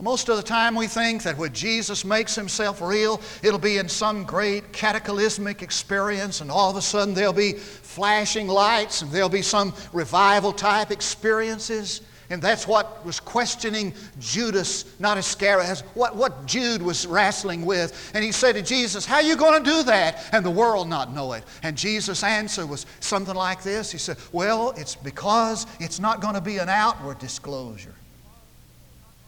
Most 0.00 0.28
of 0.28 0.36
the 0.36 0.42
time, 0.42 0.74
we 0.74 0.88
think 0.88 1.22
that 1.22 1.38
when 1.38 1.52
Jesus 1.52 2.04
makes 2.04 2.34
himself 2.34 2.82
real, 2.82 3.20
it'll 3.42 3.60
be 3.60 3.78
in 3.78 3.88
some 3.88 4.24
great 4.24 4.72
cataclysmic 4.72 5.62
experience, 5.62 6.40
and 6.40 6.50
all 6.50 6.68
of 6.68 6.76
a 6.76 6.82
sudden 6.82 7.14
there'll 7.14 7.32
be 7.32 7.52
flashing 7.52 8.48
lights 8.48 9.02
and 9.02 9.12
there'll 9.12 9.28
be 9.28 9.42
some 9.42 9.72
revival 9.92 10.52
type 10.52 10.90
experiences. 10.90 12.00
And 12.30 12.42
that's 12.42 12.66
what 12.66 13.04
was 13.04 13.20
questioning 13.20 13.94
Judas, 14.18 14.98
not 14.98 15.16
Iscariot, 15.16 15.84
what, 15.94 16.16
what 16.16 16.46
Jude 16.46 16.82
was 16.82 17.06
wrestling 17.06 17.64
with. 17.64 18.10
And 18.14 18.24
he 18.24 18.32
said 18.32 18.56
to 18.56 18.62
Jesus, 18.62 19.06
How 19.06 19.16
are 19.16 19.22
you 19.22 19.36
going 19.36 19.62
to 19.62 19.70
do 19.70 19.82
that? 19.84 20.24
And 20.32 20.44
the 20.44 20.50
world 20.50 20.88
not 20.88 21.12
know 21.12 21.34
it. 21.34 21.44
And 21.62 21.76
Jesus' 21.76 22.24
answer 22.24 22.66
was 22.66 22.86
something 22.98 23.34
like 23.34 23.62
this. 23.62 23.92
He 23.92 23.98
said, 23.98 24.16
Well, 24.32 24.72
it's 24.76 24.96
because 24.96 25.66
it's 25.78 26.00
not 26.00 26.20
going 26.20 26.34
to 26.34 26.40
be 26.40 26.58
an 26.58 26.68
outward 26.68 27.18
disclosure. 27.18 27.94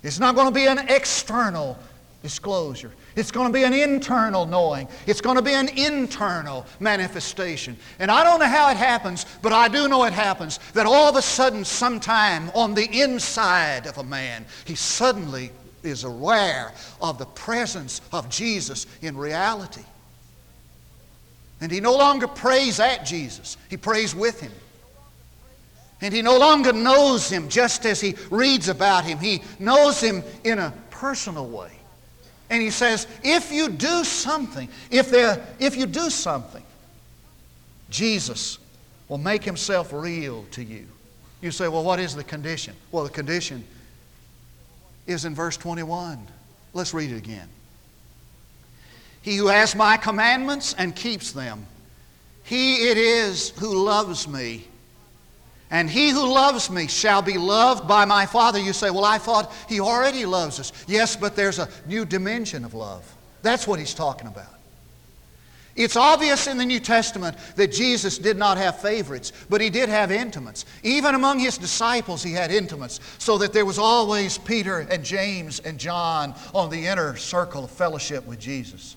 It's 0.07 0.21
not 0.21 0.37
going 0.37 0.47
to 0.47 0.55
be 0.55 0.67
an 0.67 0.79
external 0.89 1.77
disclosure. 2.23 2.93
It's 3.17 3.33
going 3.33 3.49
to 3.49 3.53
be 3.53 3.65
an 3.65 3.73
internal 3.73 4.47
knowing. 4.47 4.87
It's 5.07 5.21
going 5.21 5.35
to 5.35 5.43
be 5.43 5.53
an 5.53 5.69
internal 5.69 6.65
manifestation. 6.79 7.77
And 7.99 8.09
I 8.09 8.23
don't 8.23 8.39
know 8.39 8.47
how 8.47 8.71
it 8.71 8.77
happens, 8.77 9.27
but 9.43 9.53
I 9.53 9.67
do 9.67 9.89
know 9.89 10.05
it 10.05 10.13
happens 10.13 10.61
that 10.75 10.87
all 10.87 11.09
of 11.09 11.17
a 11.17 11.23
sudden, 11.23 11.65
sometime 11.65 12.53
on 12.55 12.73
the 12.73 12.89
inside 13.03 13.89
of 13.89 13.99
a 13.99 14.05
man, 14.05 14.45
he 14.65 14.77
suddenly 14.77 15.51
is 15.83 16.05
aware 16.05 16.73
of 17.01 17.19
the 17.19 17.27
presence 17.27 18.01
of 18.13 18.29
Jesus 18.31 18.87
in 19.03 19.17
reality. 19.17 19.85
And 21.61 21.73
he 21.73 21.81
no 21.81 21.97
longer 21.97 22.29
prays 22.29 22.79
at 22.79 23.05
Jesus, 23.05 23.57
he 23.69 23.77
prays 23.77 24.15
with 24.15 24.41
him. 24.41 24.53
And 26.01 26.13
he 26.13 26.23
no 26.23 26.39
longer 26.39 26.73
knows 26.73 27.29
him 27.31 27.49
just 27.49 27.87
as 27.87 28.01
he 28.01 28.15
reads 28.31 28.69
about 28.69 29.05
him, 29.05 29.19
he 29.19 29.43
knows 29.59 30.01
him 30.01 30.23
in 30.45 30.59
a 30.59 30.73
personal 30.91 31.47
way. 31.49 31.71
And 32.51 32.63
he 32.63 32.71
says, 32.71 33.07
if 33.25 33.51
you 33.51 33.69
do 33.69 34.05
something, 34.05 34.69
if, 34.91 35.11
there, 35.11 35.45
if 35.59 35.77
you 35.77 35.87
do 35.87 36.11
something, 36.11 36.63
Jesus 37.91 38.59
will 39.09 39.19
make 39.19 39.43
himself 39.43 39.93
real 39.93 40.45
to 40.53 40.63
you. 40.63 40.87
You 41.41 41.51
say, 41.51 41.69
well, 41.69 41.83
what 41.85 41.99
is 41.99 42.15
the 42.15 42.25
condition? 42.25 42.75
Well, 42.93 43.05
the 43.05 43.11
condition 43.11 43.65
is 45.07 45.25
in 45.25 45.35
verse 45.35 45.57
21. 45.57 46.27
Let's 46.73 46.95
read 46.95 47.11
it 47.11 47.17
again. 47.17 47.49
He 49.23 49.37
who 49.37 49.49
has 49.49 49.75
my 49.75 49.97
commandments 49.97 50.75
and 50.79 50.95
keeps 50.95 51.33
them, 51.33 51.67
he 52.45 52.89
it 52.89 52.97
is 52.97 53.51
who 53.51 53.85
loves 53.85 54.29
me. 54.29 54.67
And 55.71 55.91
he 55.91 56.11
who 56.11 56.33
loves 56.33 56.71
me 56.71 56.87
shall 56.87 57.23
be 57.23 57.39
loved 57.39 57.89
by 57.89 58.05
my 58.05 58.27
Father. 58.27 58.59
You 58.59 58.73
say, 58.73 58.91
Well, 58.91 59.05
I 59.05 59.19
thought 59.19 59.53
he 59.69 59.81
already 59.81 60.25
loves 60.25 60.61
us. 60.61 60.73
Yes, 60.87 61.17
but 61.17 61.35
there's 61.35 61.59
a 61.59 61.69
new 61.87 62.05
dimension 62.05 62.65
of 62.65 62.75
love. 62.75 63.13
That's 63.43 63.67
what 63.67 63.79
he's 63.79 63.95
talking 63.95 64.29
about. 64.29 64.57
It's 65.77 65.97
obvious 65.97 66.47
in 66.47 66.57
the 66.57 66.65
New 66.65 66.81
Testament 66.81 67.37
that 67.57 67.71
Jesus 67.71 68.17
did 68.17 68.39
not 68.39 68.57
have 68.57 68.81
favorites, 68.81 69.33
but 69.51 69.61
he 69.61 69.69
did 69.69 69.91
have 69.91 70.11
intimates. 70.11 70.65
Even 70.83 71.15
among 71.15 71.39
his 71.39 71.59
disciples, 71.59 72.23
he 72.23 72.33
had 72.33 72.51
intimates, 72.51 72.99
so 73.19 73.37
that 73.39 73.53
there 73.53 73.67
was 73.67 73.79
always 73.79 74.39
Peter 74.39 74.79
and 74.79 75.05
James 75.05 75.61
and 75.61 75.79
John 75.79 76.35
on 76.55 76.71
the 76.71 76.87
inner 76.87 77.15
circle 77.17 77.65
of 77.65 77.71
fellowship 77.71 78.27
with 78.27 78.39
Jesus. 78.39 78.97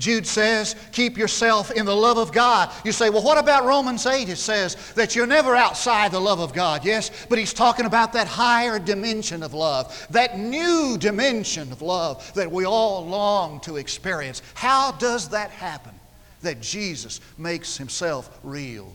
Jude 0.00 0.26
says, 0.26 0.74
keep 0.92 1.18
yourself 1.18 1.70
in 1.70 1.84
the 1.84 1.94
love 1.94 2.16
of 2.16 2.32
God. 2.32 2.72
You 2.84 2.90
say, 2.90 3.10
well, 3.10 3.22
what 3.22 3.38
about 3.38 3.66
Romans 3.66 4.06
8? 4.06 4.28
It 4.28 4.36
says 4.36 4.92
that 4.94 5.14
you're 5.14 5.26
never 5.26 5.54
outside 5.54 6.10
the 6.10 6.20
love 6.20 6.40
of 6.40 6.54
God, 6.54 6.84
yes? 6.84 7.10
But 7.28 7.38
he's 7.38 7.52
talking 7.52 7.84
about 7.84 8.14
that 8.14 8.26
higher 8.26 8.78
dimension 8.78 9.42
of 9.42 9.52
love, 9.52 10.06
that 10.10 10.38
new 10.38 10.96
dimension 10.98 11.70
of 11.70 11.82
love 11.82 12.32
that 12.34 12.50
we 12.50 12.64
all 12.64 13.06
long 13.06 13.60
to 13.60 13.76
experience. 13.76 14.42
How 14.54 14.92
does 14.92 15.28
that 15.28 15.50
happen? 15.50 15.92
That 16.42 16.62
Jesus 16.62 17.20
makes 17.36 17.76
himself 17.76 18.40
real 18.42 18.90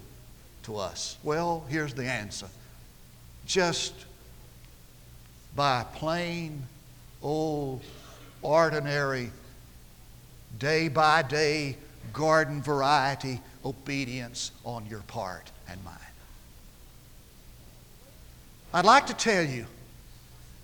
to 0.63 0.77
us? 0.77 1.17
Well, 1.23 1.63
here's 1.69 1.93
the 1.93 2.05
answer 2.05 2.47
just 3.45 3.93
by 5.55 5.85
plain, 5.93 6.63
old, 7.21 7.83
ordinary 8.41 9.31
day 10.59 10.87
by 10.87 11.21
day, 11.21 11.77
garden 12.13 12.61
variety 12.61 13.41
obedience 13.63 14.51
on 14.63 14.85
your 14.85 15.01
part 15.01 15.51
and 15.67 15.83
mine. 15.83 15.93
I'd 18.73 18.85
like 18.85 19.07
to 19.07 19.13
tell 19.13 19.43
you 19.43 19.65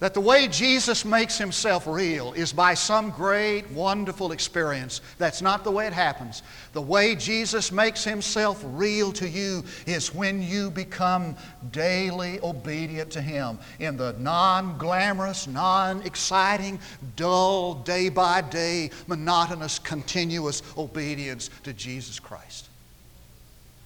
that 0.01 0.15
the 0.15 0.19
way 0.19 0.47
Jesus 0.47 1.05
makes 1.05 1.37
himself 1.37 1.85
real 1.85 2.33
is 2.33 2.51
by 2.51 2.73
some 2.73 3.11
great, 3.11 3.69
wonderful 3.69 4.31
experience. 4.31 4.99
That's 5.19 5.43
not 5.43 5.63
the 5.63 5.69
way 5.69 5.85
it 5.85 5.93
happens. 5.93 6.41
The 6.73 6.81
way 6.81 7.13
Jesus 7.13 7.71
makes 7.71 8.03
himself 8.03 8.63
real 8.65 9.11
to 9.13 9.29
you 9.29 9.63
is 9.85 10.13
when 10.13 10.41
you 10.41 10.71
become 10.71 11.35
daily 11.71 12.39
obedient 12.41 13.11
to 13.11 13.21
him 13.21 13.59
in 13.77 13.95
the 13.95 14.15
non 14.17 14.75
glamorous, 14.79 15.45
non 15.45 16.01
exciting, 16.01 16.79
dull, 17.15 17.75
day 17.75 18.09
by 18.09 18.41
day, 18.41 18.89
monotonous, 19.05 19.77
continuous 19.77 20.63
obedience 20.79 21.51
to 21.63 21.73
Jesus 21.73 22.19
Christ. 22.19 22.69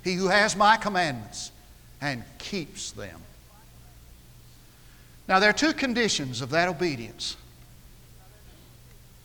He 0.01 0.13
who 0.13 0.29
has 0.29 0.55
my 0.55 0.77
commandments 0.77 1.51
and 1.99 2.23
keeps 2.37 2.91
them 2.91 3.19
now, 5.27 5.39
there 5.39 5.49
are 5.49 5.53
two 5.53 5.73
conditions 5.73 6.41
of 6.41 6.51
that 6.51 6.67
obedience. 6.69 7.35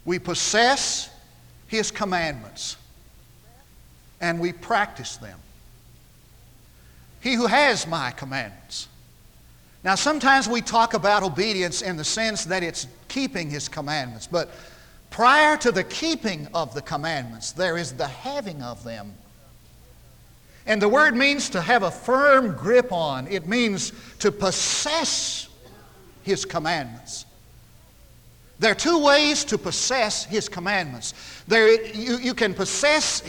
We 0.04 0.18
possess 0.18 1.10
His 1.66 1.90
commandments 1.90 2.76
and 4.20 4.40
we 4.40 4.52
practice 4.52 5.16
them. 5.18 5.38
He 7.20 7.34
who 7.34 7.46
has 7.46 7.86
my 7.86 8.12
commandments. 8.12 8.88
Now, 9.84 9.94
sometimes 9.94 10.48
we 10.48 10.62
talk 10.62 10.94
about 10.94 11.22
obedience 11.22 11.82
in 11.82 11.96
the 11.96 12.04
sense 12.04 12.44
that 12.46 12.62
it's 12.62 12.86
keeping 13.08 13.50
His 13.50 13.68
commandments, 13.68 14.26
but 14.26 14.50
prior 15.10 15.56
to 15.58 15.70
the 15.70 15.84
keeping 15.84 16.48
of 16.54 16.74
the 16.74 16.82
commandments, 16.82 17.52
there 17.52 17.76
is 17.76 17.92
the 17.92 18.06
having 18.06 18.62
of 18.62 18.82
them. 18.84 19.14
And 20.66 20.80
the 20.80 20.88
word 20.88 21.14
means 21.14 21.50
to 21.50 21.60
have 21.60 21.82
a 21.82 21.90
firm 21.90 22.56
grip 22.56 22.90
on, 22.90 23.26
it 23.26 23.46
means 23.46 23.92
to 24.20 24.32
possess 24.32 25.49
his 26.22 26.44
commandments. 26.44 27.26
There 28.60 28.70
are 28.70 28.74
two 28.74 29.02
ways 29.02 29.42
to 29.46 29.56
possess 29.56 30.26
His 30.26 30.48
commandments. 30.48 31.14
There, 31.48 31.82
you, 31.94 32.18
you 32.18 32.34
can 32.34 32.52
possess 32.52 33.22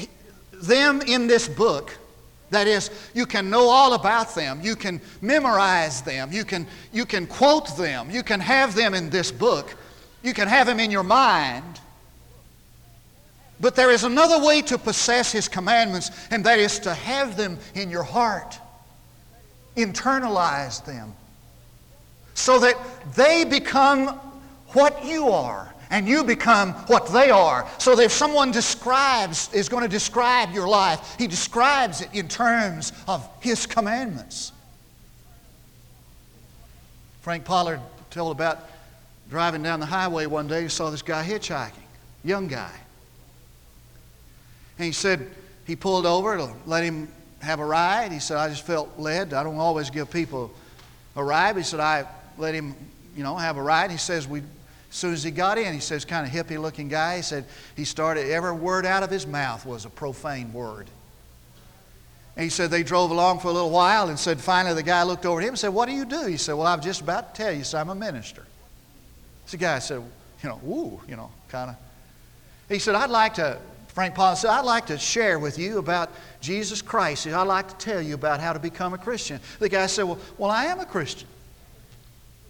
them 0.52 1.02
in 1.02 1.26
this 1.26 1.48
book. 1.48 1.98
That 2.50 2.68
is, 2.68 2.92
you 3.14 3.26
can 3.26 3.50
know 3.50 3.70
all 3.70 3.94
about 3.94 4.36
them. 4.36 4.60
You 4.62 4.76
can 4.76 5.00
memorize 5.22 6.02
them. 6.02 6.34
You 6.34 6.44
can, 6.44 6.68
you 6.92 7.06
can 7.06 7.26
quote 7.28 7.78
them. 7.78 8.12
You 8.12 8.24
can 8.24 8.42
have 8.42 8.76
them 8.76 8.94
in 8.94 9.10
this 9.10 9.32
book. 9.32 9.74
You 10.22 10.34
can 10.34 10.50
have 10.50 10.68
them 10.68 10.82
in 10.82 10.92
your 10.92 11.04
mind. 11.04 11.80
But 13.62 13.78
there 13.78 13.90
is 13.90 14.04
another 14.04 14.46
way 14.46 14.62
to 14.64 14.78
possess 14.78 15.32
His 15.32 15.48
commandments, 15.48 16.12
and 16.30 16.44
that 16.44 16.60
is 16.60 16.78
to 16.80 16.94
have 16.94 17.38
them 17.38 17.58
in 17.74 17.90
your 17.90 18.04
heart. 18.04 18.60
Internalize 19.78 20.84
them 20.84 21.14
so 22.34 22.60
that 22.60 22.76
they 23.16 23.44
become 23.44 24.20
what 24.70 25.04
you 25.06 25.30
are 25.30 25.74
and 25.90 26.08
you 26.08 26.24
become 26.24 26.72
what 26.88 27.08
they 27.08 27.30
are. 27.30 27.68
So 27.78 27.96
that 27.96 28.04
if 28.04 28.12
someone 28.12 28.52
describes, 28.52 29.54
is 29.54 29.70
going 29.70 29.84
to 29.84 29.90
describe 29.90 30.54
your 30.54 30.68
life, 30.68 31.16
he 31.18 31.28
describes 31.28 32.02
it 32.02 32.10
in 32.14 32.28
terms 32.28 32.94
of 33.08 33.28
his 33.42 33.66
commandments. 33.66 34.54
Frank 37.22 37.46
Pollard 37.46 37.82
told 38.10 38.32
about 38.32 38.70
driving 39.30 39.62
down 39.62 39.80
the 39.80 39.86
highway 39.86 40.26
one 40.26 40.48
day, 40.48 40.64
he 40.64 40.70
saw 40.70 40.90
this 40.90 41.02
guy 41.02 41.24
hitchhiking, 41.24 41.74
young 42.24 42.48
guy. 42.48 42.72
And 44.78 44.86
he 44.86 44.92
said 44.92 45.30
he 45.68 45.76
pulled 45.76 46.06
over 46.06 46.38
to 46.38 46.54
let 46.66 46.84
him 46.84 47.10
have 47.40 47.60
a 47.60 47.66
ride. 47.66 48.12
He 48.12 48.20
said, 48.20 48.38
I 48.38 48.50
just 48.50 48.66
felt 48.66 48.98
led. 48.98 49.34
I 49.34 49.44
don't 49.44 49.58
always 49.58 49.90
give 49.90 50.10
people 50.10 50.52
a 51.16 51.24
ride. 51.24 51.58
He 51.58 51.64
said, 51.64 51.80
I 51.80 52.06
let 52.42 52.54
him, 52.54 52.76
you 53.16 53.24
know, 53.24 53.36
have 53.38 53.58
a 53.58 53.62
ride. 53.62 53.92
He 53.92 53.98
says, 53.98 54.28
we, 54.28 54.40
as 54.40 54.46
soon 54.90 55.14
as 55.14 55.24
he 55.24 55.32
got 55.32 55.58
in, 55.58 55.74
he 55.74 55.80
says, 55.80 56.04
kind 56.04 56.28
of 56.28 56.34
hippie 56.34 56.60
looking 56.60 56.90
guy. 56.90 57.18
He 57.18 57.22
said, 57.22 57.46
he 57.78 57.86
started, 57.86 58.30
every 58.30 58.52
word 58.52 58.86
out 58.86 59.04
of 59.04 59.10
his 59.10 59.26
mouth 59.26 59.66
was 59.66 59.86
a 59.86 59.90
profane 59.90 60.52
word. 60.52 60.88
And 62.36 62.44
he 62.44 62.50
said 62.50 62.72
they 62.72 62.84
drove 62.84 63.12
along 63.12 63.40
for 63.40 63.50
a 63.50 63.52
little 63.52 63.70
while 63.70 64.10
and 64.10 64.18
said 64.18 64.40
finally 64.40 64.74
the 64.74 64.84
guy 64.84 65.04
looked 65.04 65.26
over 65.26 65.40
at 65.40 65.44
him 65.44 65.50
and 65.50 65.60
said, 65.60 65.70
What 65.70 65.88
do 65.88 65.94
you 65.94 66.06
do? 66.06 66.26
He 66.26 66.38
said, 66.38 66.54
Well, 66.54 66.68
I'm 66.68 66.82
just 66.82 67.02
about 67.02 67.36
to 67.36 67.44
tell 67.44 67.54
you, 67.54 67.64
so 67.64 67.78
I'm 67.78 67.90
a 67.90 67.96
minister. 67.96 68.46
So 69.46 69.58
the 69.58 69.62
guy 69.62 69.80
said, 69.80 70.02
You 70.42 70.50
know, 70.50 70.62
ooh, 70.66 71.02
you 71.08 71.18
know, 71.18 71.30
kind 71.50 71.72
of. 71.72 71.76
He 72.70 72.80
said, 72.80 72.96
I'd 72.96 73.10
like 73.10 73.34
to, 73.34 73.60
Frank 73.90 74.16
Pollard 74.16 74.38
said, 74.38 74.50
I'd 74.50 74.64
like 74.64 74.86
to 74.88 74.98
share 74.98 75.40
with 75.40 75.60
you 75.60 75.78
about 75.78 76.10
Jesus 76.40 76.82
Christ. 76.82 77.24
Said, 77.24 77.34
I'd 77.34 77.48
like 77.48 77.68
to 77.68 77.76
tell 77.76 78.02
you 78.02 78.14
about 78.14 78.40
how 78.40 78.54
to 78.54 78.60
become 78.60 78.94
a 78.94 78.98
Christian. 78.98 79.42
The 79.60 79.68
guy 79.68 79.88
said, 79.88 80.04
Well, 80.04 80.20
well 80.38 80.52
I 80.52 80.66
am 80.66 80.80
a 80.80 80.86
Christian. 80.86 81.28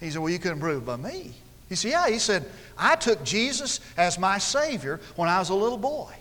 He 0.02 0.10
said, 0.10 0.20
Well, 0.20 0.32
you 0.32 0.40
couldn't 0.40 0.60
prove 0.60 0.84
it 0.84 0.86
by 0.86 0.98
me. 0.98 1.32
He 1.70 1.76
said, 1.76 1.92
Yeah. 1.92 2.10
He 2.10 2.20
said, 2.20 2.46
I 2.78 2.98
took 2.98 3.24
Jesus 3.24 3.80
as 3.96 4.20
my 4.20 4.38
Savior 4.38 5.00
when 5.16 5.30
I 5.30 5.40
was 5.40 5.50
a 5.50 5.56
little 5.56 5.78
boy. 5.78 6.14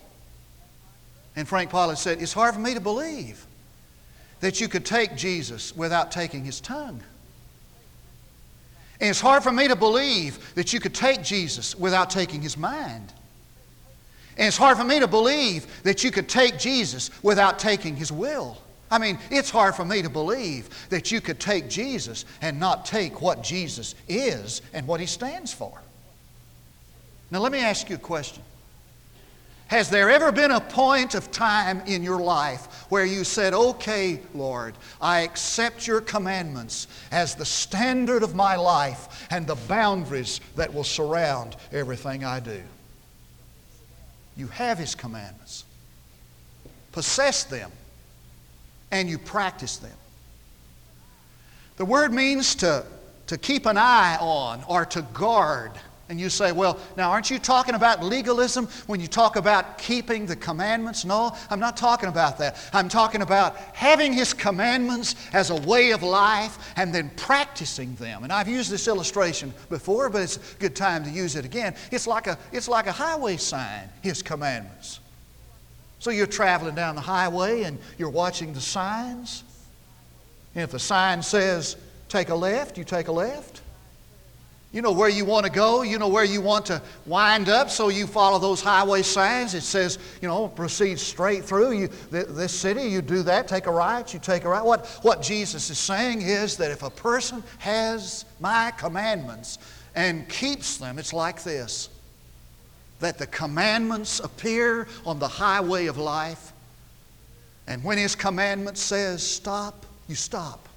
And 1.34 1.48
Frank 1.48 1.70
Pollard 1.70 1.98
said, 1.98 2.22
It's 2.22 2.32
hard 2.32 2.54
for 2.54 2.60
me 2.60 2.74
to 2.74 2.80
believe 2.80 3.44
that 4.40 4.60
you 4.60 4.68
could 4.68 4.84
take 4.84 5.16
Jesus 5.16 5.74
without 5.74 6.12
taking 6.12 6.44
his 6.44 6.60
tongue. 6.60 7.02
And 9.00 9.08
it's 9.08 9.20
hard 9.20 9.42
for 9.42 9.52
me 9.52 9.66
to 9.68 9.76
believe 9.76 10.54
that 10.54 10.72
you 10.72 10.80
could 10.80 10.94
take 10.94 11.22
Jesus 11.22 11.74
without 11.74 12.10
taking 12.10 12.42
his 12.42 12.56
mind. 12.56 13.12
And 14.36 14.46
it's 14.46 14.58
hard 14.58 14.76
for 14.76 14.84
me 14.84 15.00
to 15.00 15.08
believe 15.08 15.82
that 15.82 16.04
you 16.04 16.10
could 16.10 16.28
take 16.28 16.58
Jesus 16.58 17.10
without 17.22 17.58
taking 17.58 17.96
his 17.96 18.12
will. 18.12 18.58
I 18.90 18.98
mean, 18.98 19.18
it's 19.30 19.50
hard 19.50 19.76
for 19.76 19.84
me 19.84 20.02
to 20.02 20.10
believe 20.10 20.88
that 20.88 21.12
you 21.12 21.20
could 21.20 21.38
take 21.38 21.68
Jesus 21.68 22.24
and 22.42 22.58
not 22.58 22.84
take 22.84 23.20
what 23.20 23.42
Jesus 23.42 23.94
is 24.08 24.62
and 24.72 24.86
what 24.86 25.00
he 25.00 25.06
stands 25.06 25.52
for. 25.52 25.80
Now, 27.30 27.38
let 27.38 27.52
me 27.52 27.60
ask 27.60 27.88
you 27.88 27.96
a 27.96 28.00
question. 28.00 28.42
Has 29.68 29.88
there 29.88 30.10
ever 30.10 30.32
been 30.32 30.50
a 30.50 30.60
point 30.60 31.14
of 31.14 31.30
time 31.30 31.80
in 31.86 32.02
your 32.02 32.18
life 32.20 32.86
where 32.88 33.04
you 33.04 33.22
said, 33.22 33.54
Okay, 33.54 34.18
Lord, 34.34 34.74
I 35.00 35.20
accept 35.20 35.86
your 35.86 36.00
commandments 36.00 36.88
as 37.12 37.36
the 37.36 37.44
standard 37.44 38.24
of 38.24 38.34
my 38.34 38.56
life 38.56 39.28
and 39.30 39.46
the 39.46 39.54
boundaries 39.54 40.40
that 40.56 40.74
will 40.74 40.82
surround 40.82 41.54
everything 41.70 42.24
I 42.24 42.40
do? 42.40 42.60
You 44.36 44.48
have 44.48 44.76
His 44.76 44.96
commandments, 44.96 45.64
possess 46.90 47.44
them, 47.44 47.70
and 48.90 49.08
you 49.08 49.18
practice 49.18 49.76
them. 49.76 49.96
The 51.76 51.84
word 51.84 52.12
means 52.12 52.54
to, 52.56 52.84
to 53.28 53.38
keep 53.38 53.66
an 53.66 53.78
eye 53.78 54.18
on 54.20 54.62
or 54.68 54.84
to 54.86 55.02
guard 55.14 55.72
and 56.10 56.20
you 56.20 56.28
say, 56.28 56.50
well, 56.50 56.76
now 56.96 57.12
aren't 57.12 57.30
you 57.30 57.38
talking 57.38 57.76
about 57.76 58.02
legalism 58.02 58.66
when 58.88 58.98
you 58.98 59.06
talk 59.06 59.36
about 59.36 59.78
keeping 59.78 60.26
the 60.26 60.34
commandments? 60.34 61.04
No, 61.04 61.36
I'm 61.48 61.60
not 61.60 61.76
talking 61.76 62.08
about 62.08 62.36
that. 62.38 62.56
I'm 62.72 62.88
talking 62.88 63.22
about 63.22 63.56
having 63.74 64.12
His 64.12 64.34
commandments 64.34 65.14
as 65.32 65.50
a 65.50 65.54
way 65.54 65.92
of 65.92 66.02
life 66.02 66.58
and 66.74 66.92
then 66.92 67.12
practicing 67.16 67.94
them. 67.94 68.24
And 68.24 68.32
I've 68.32 68.48
used 68.48 68.72
this 68.72 68.88
illustration 68.88 69.54
before, 69.68 70.10
but 70.10 70.22
it's 70.22 70.36
a 70.36 70.58
good 70.58 70.74
time 70.74 71.04
to 71.04 71.10
use 71.10 71.36
it 71.36 71.44
again. 71.44 71.76
It's 71.92 72.08
like 72.08 72.26
a, 72.26 72.36
it's 72.50 72.68
like 72.68 72.88
a 72.88 72.92
highway 72.92 73.36
sign, 73.36 73.88
His 74.02 74.20
commandments. 74.20 74.98
So 76.00 76.10
you're 76.10 76.26
traveling 76.26 76.74
down 76.74 76.94
the 76.94 77.02
highway 77.02 77.62
and 77.62 77.78
you're 77.98 78.10
watching 78.10 78.52
the 78.52 78.60
signs. 78.60 79.44
And 80.54 80.64
if 80.64 80.70
the 80.70 80.78
sign 80.78 81.22
says 81.22 81.76
take 82.08 82.30
a 82.30 82.34
left, 82.34 82.76
you 82.76 82.84
take 82.84 83.08
a 83.08 83.12
left. 83.12 83.60
You 84.72 84.82
know 84.82 84.92
where 84.92 85.08
you 85.08 85.24
want 85.24 85.46
to 85.46 85.52
go. 85.52 85.82
You 85.82 85.98
know 85.98 86.08
where 86.08 86.24
you 86.24 86.40
want 86.40 86.66
to 86.66 86.80
wind 87.04 87.48
up. 87.48 87.70
So 87.70 87.88
you 87.88 88.06
follow 88.06 88.38
those 88.38 88.62
highway 88.62 89.02
signs. 89.02 89.52
It 89.54 89.62
says, 89.62 89.98
you 90.22 90.28
know, 90.28 90.48
proceed 90.48 90.98
straight 91.00 91.44
through. 91.44 91.72
You, 91.72 91.88
this 92.10 92.52
city, 92.52 92.84
you 92.84 93.02
do 93.02 93.22
that. 93.24 93.48
Take 93.48 93.66
a 93.66 93.72
right. 93.72 94.12
You 94.14 94.20
take 94.20 94.44
a 94.44 94.48
right. 94.48 94.64
What, 94.64 94.86
what 95.02 95.22
Jesus 95.22 95.70
is 95.70 95.78
saying 95.78 96.22
is 96.22 96.56
that 96.58 96.70
if 96.70 96.84
a 96.84 96.90
person 96.90 97.42
has 97.58 98.24
my 98.38 98.72
commandments 98.78 99.58
and 99.96 100.28
keeps 100.28 100.78
them, 100.78 101.00
it's 101.00 101.12
like 101.12 101.42
this 101.42 101.90
that 103.00 103.18
the 103.18 103.26
commandments 103.26 104.20
appear 104.20 104.86
on 105.04 105.18
the 105.18 105.28
highway 105.28 105.86
of 105.86 105.98
life. 105.98 106.52
And 107.66 107.82
when 107.82 107.98
His 107.98 108.14
commandment 108.14 108.78
says 108.78 109.22
stop, 109.22 109.86
you 110.08 110.14
stop. 110.14 110.68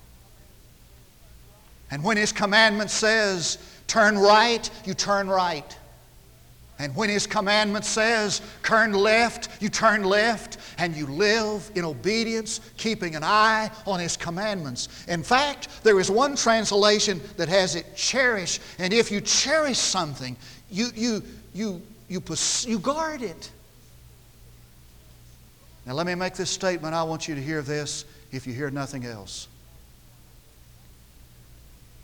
And 1.91 2.03
when 2.03 2.17
His 2.17 2.31
commandment 2.31 2.89
says 2.89 3.57
turn 3.87 4.17
right, 4.17 4.69
you 4.85 4.93
turn 4.93 5.27
right. 5.27 5.77
And 6.79 6.95
when 6.95 7.09
His 7.09 7.27
commandment 7.27 7.85
says 7.85 8.41
turn 8.63 8.93
left, 8.93 9.61
you 9.61 9.69
turn 9.69 10.03
left 10.03 10.57
and 10.77 10.95
you 10.95 11.05
live 11.05 11.69
in 11.75 11.85
obedience, 11.85 12.61
keeping 12.77 13.15
an 13.15 13.23
eye 13.23 13.69
on 13.85 13.99
His 13.99 14.17
commandments. 14.17 15.05
In 15.07 15.23
fact, 15.23 15.67
there 15.83 15.99
is 15.99 16.09
one 16.09 16.35
translation 16.35 17.21
that 17.37 17.47
has 17.47 17.75
it 17.75 17.95
cherish, 17.95 18.59
and 18.79 18.91
if 18.91 19.11
you 19.11 19.21
cherish 19.21 19.77
something, 19.77 20.35
you, 20.71 20.87
you, 20.95 21.21
you, 21.53 21.81
you, 22.07 22.21
you 22.65 22.79
guard 22.79 23.21
it. 23.21 23.51
Now, 25.85 25.93
let 25.93 26.05
me 26.05 26.15
make 26.15 26.35
this 26.35 26.49
statement. 26.49 26.93
I 26.93 27.03
want 27.03 27.27
you 27.27 27.35
to 27.35 27.41
hear 27.41 27.61
this 27.61 28.05
if 28.31 28.47
you 28.47 28.53
hear 28.53 28.71
nothing 28.71 29.05
else. 29.05 29.47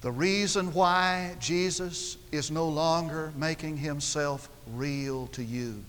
The 0.01 0.11
reason 0.11 0.73
why 0.73 1.35
Jesus 1.39 2.17
is 2.31 2.51
no 2.51 2.67
longer 2.67 3.33
making 3.35 3.77
himself 3.77 4.49
real 4.73 5.27
to 5.27 5.43
you 5.43 5.83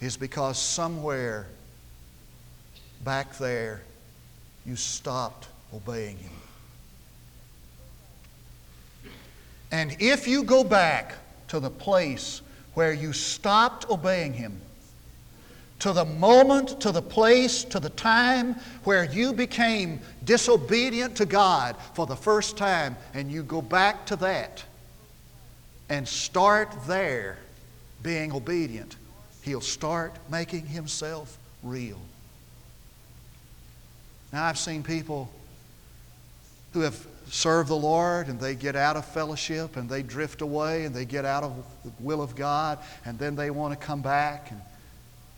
is 0.00 0.16
because 0.16 0.58
somewhere 0.58 1.46
back 3.04 3.36
there 3.38 3.82
you 4.64 4.76
stopped 4.76 5.48
obeying 5.74 6.16
him. 6.16 6.32
And 9.72 9.96
if 10.00 10.26
you 10.26 10.42
go 10.42 10.64
back 10.64 11.14
to 11.48 11.60
the 11.60 11.70
place 11.70 12.42
where 12.74 12.92
you 12.92 13.12
stopped 13.12 13.88
obeying 13.90 14.32
him, 14.32 14.60
to 15.80 15.92
the 15.92 16.04
moment, 16.04 16.80
to 16.80 16.92
the 16.92 17.02
place, 17.02 17.64
to 17.64 17.80
the 17.80 17.90
time 17.90 18.54
where 18.84 19.04
you 19.04 19.32
became 19.32 20.00
disobedient 20.24 21.16
to 21.16 21.24
God 21.24 21.76
for 21.94 22.06
the 22.06 22.16
first 22.16 22.56
time, 22.56 22.96
and 23.14 23.32
you 23.32 23.42
go 23.42 23.62
back 23.62 24.04
to 24.06 24.16
that 24.16 24.62
and 25.88 26.06
start 26.06 26.72
there 26.86 27.38
being 28.02 28.32
obedient, 28.32 28.96
He'll 29.42 29.60
start 29.60 30.14
making 30.30 30.66
Himself 30.66 31.38
real. 31.62 31.98
Now, 34.32 34.44
I've 34.44 34.58
seen 34.58 34.82
people 34.82 35.30
who 36.72 36.80
have 36.80 37.06
served 37.30 37.68
the 37.70 37.76
Lord 37.76 38.26
and 38.26 38.40
they 38.40 38.54
get 38.54 38.74
out 38.74 38.96
of 38.96 39.04
fellowship 39.04 39.76
and 39.76 39.88
they 39.88 40.02
drift 40.02 40.42
away 40.42 40.84
and 40.84 40.94
they 40.94 41.04
get 41.04 41.24
out 41.24 41.44
of 41.44 41.64
the 41.84 41.92
will 42.00 42.22
of 42.22 42.34
God 42.34 42.78
and 43.04 43.18
then 43.18 43.36
they 43.36 43.50
want 43.50 43.78
to 43.78 43.86
come 43.86 44.02
back 44.02 44.50
and 44.50 44.60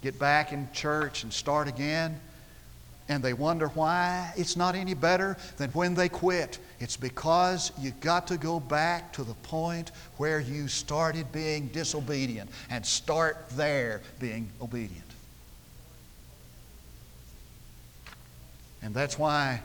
get 0.01 0.19
back 0.19 0.53
in 0.53 0.69
church 0.73 1.23
and 1.23 1.33
start 1.33 1.69
again. 1.69 2.19
And 3.09 3.23
they 3.23 3.35
wonder 3.35 3.69
why 3.69 4.33
it's 4.37 4.57
not 4.57 4.75
any 4.75 4.95
better 4.95 5.37
than 5.59 5.71
when 5.71 5.95
they 5.95 6.09
quit. 6.09 6.59
It's 6.81 6.97
because 6.97 7.73
you 7.79 7.91
got 8.01 8.27
to 8.29 8.39
go 8.39 8.59
back 8.59 9.13
to 9.15 9.25
the 9.25 9.35
point 9.35 9.91
where 10.17 10.41
you 10.41 10.69
started 10.69 11.31
being 11.31 11.67
disobedient 11.69 12.49
and 12.71 12.87
start 12.87 13.37
there 13.51 14.01
being 14.19 14.49
obedient. 14.63 15.05
And 18.83 18.95
that's 18.95 19.19
why 19.19 19.61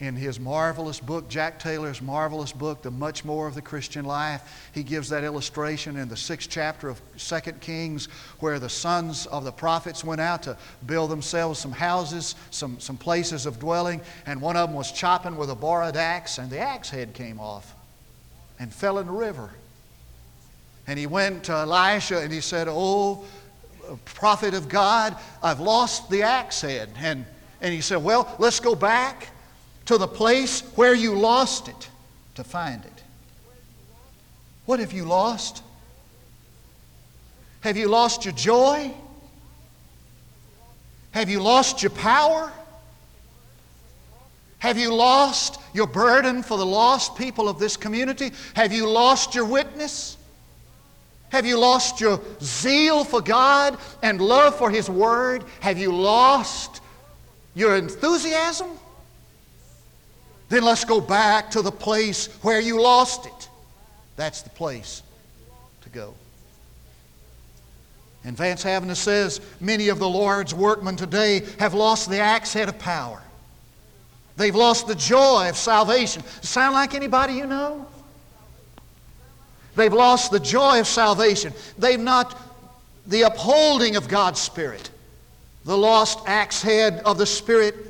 in 0.00 0.16
his 0.16 0.40
marvelous 0.40 0.98
book, 0.98 1.28
Jack 1.28 1.58
Taylor's 1.58 2.00
marvelous 2.00 2.52
book, 2.52 2.80
The 2.80 2.90
Much 2.90 3.22
More 3.22 3.46
of 3.46 3.54
the 3.54 3.60
Christian 3.60 4.06
Life, 4.06 4.70
he 4.72 4.82
gives 4.82 5.10
that 5.10 5.24
illustration 5.24 5.96
in 5.98 6.08
the 6.08 6.16
sixth 6.16 6.48
chapter 6.48 6.88
of 6.88 7.00
Second 7.18 7.60
Kings 7.60 8.06
where 8.40 8.58
the 8.58 8.68
sons 8.68 9.26
of 9.26 9.44
the 9.44 9.52
prophets 9.52 10.02
went 10.02 10.22
out 10.22 10.42
to 10.44 10.56
build 10.86 11.10
themselves 11.10 11.60
some 11.60 11.72
houses, 11.72 12.34
some, 12.50 12.80
some 12.80 12.96
places 12.96 13.44
of 13.44 13.58
dwelling, 13.60 14.00
and 14.24 14.40
one 14.40 14.56
of 14.56 14.70
them 14.70 14.76
was 14.76 14.90
chopping 14.90 15.36
with 15.36 15.50
a 15.50 15.54
borrowed 15.54 15.96
axe, 15.96 16.38
and 16.38 16.50
the 16.50 16.58
axe 16.58 16.88
head 16.88 17.12
came 17.12 17.38
off 17.38 17.74
and 18.58 18.72
fell 18.72 18.98
in 18.98 19.06
the 19.06 19.12
river. 19.12 19.50
And 20.86 20.98
he 20.98 21.06
went 21.06 21.44
to 21.44 21.52
Elisha 21.52 22.20
and 22.20 22.32
he 22.32 22.40
said, 22.40 22.68
Oh, 22.70 23.24
prophet 24.06 24.54
of 24.54 24.70
God, 24.70 25.14
I've 25.42 25.60
lost 25.60 26.08
the 26.08 26.22
axe 26.22 26.62
head. 26.62 26.88
And, 26.98 27.26
and 27.60 27.74
he 27.74 27.82
said, 27.82 28.02
Well, 28.02 28.34
let's 28.38 28.60
go 28.60 28.74
back 28.74 29.28
to 29.90 29.98
the 29.98 30.06
place 30.06 30.60
where 30.76 30.94
you 30.94 31.18
lost 31.18 31.66
it, 31.66 31.88
to 32.36 32.44
find 32.44 32.84
it. 32.84 33.02
What 34.64 34.78
have 34.78 34.92
you 34.92 35.04
lost? 35.04 35.64
Have 37.62 37.76
you 37.76 37.88
lost 37.88 38.24
your 38.24 38.32
joy? 38.34 38.92
Have 41.10 41.28
you 41.28 41.40
lost 41.40 41.82
your 41.82 41.90
power? 41.90 42.52
Have 44.60 44.78
you 44.78 44.94
lost 44.94 45.60
your 45.74 45.88
burden 45.88 46.44
for 46.44 46.56
the 46.56 46.64
lost 46.64 47.16
people 47.16 47.48
of 47.48 47.58
this 47.58 47.76
community? 47.76 48.30
Have 48.54 48.72
you 48.72 48.88
lost 48.88 49.34
your 49.34 49.44
witness? 49.44 50.16
Have 51.30 51.44
you 51.44 51.58
lost 51.58 52.00
your 52.00 52.20
zeal 52.40 53.02
for 53.02 53.20
God 53.20 53.76
and 54.04 54.20
love 54.20 54.54
for 54.54 54.70
His 54.70 54.88
Word? 54.88 55.42
Have 55.58 55.78
you 55.78 55.92
lost 55.92 56.80
your 57.56 57.74
enthusiasm? 57.74 58.68
Then 60.50 60.64
let's 60.64 60.84
go 60.84 61.00
back 61.00 61.52
to 61.52 61.62
the 61.62 61.72
place 61.72 62.26
where 62.42 62.60
you 62.60 62.82
lost 62.82 63.24
it. 63.24 63.48
That's 64.16 64.42
the 64.42 64.50
place 64.50 65.02
to 65.82 65.88
go. 65.88 66.14
And 68.24 68.36
Vance 68.36 68.64
Havner 68.64 68.96
says 68.96 69.40
many 69.60 69.88
of 69.88 69.98
the 69.98 70.08
Lord's 70.08 70.52
workmen 70.52 70.96
today 70.96 71.46
have 71.58 71.72
lost 71.72 72.10
the 72.10 72.18
axe 72.18 72.52
head 72.52 72.68
of 72.68 72.78
power. 72.78 73.22
They've 74.36 74.54
lost 74.54 74.88
the 74.88 74.94
joy 74.94 75.48
of 75.48 75.56
salvation. 75.56 76.22
Sound 76.42 76.74
like 76.74 76.94
anybody 76.94 77.34
you 77.34 77.46
know? 77.46 77.86
They've 79.76 79.92
lost 79.92 80.32
the 80.32 80.40
joy 80.40 80.80
of 80.80 80.86
salvation. 80.86 81.52
They've 81.78 82.00
not 82.00 82.36
the 83.06 83.22
upholding 83.22 83.96
of 83.96 84.08
God's 84.08 84.40
Spirit. 84.40 84.90
The 85.64 85.78
lost 85.78 86.18
axe 86.26 86.60
head 86.60 87.02
of 87.04 87.18
the 87.18 87.26
Spirit 87.26 87.89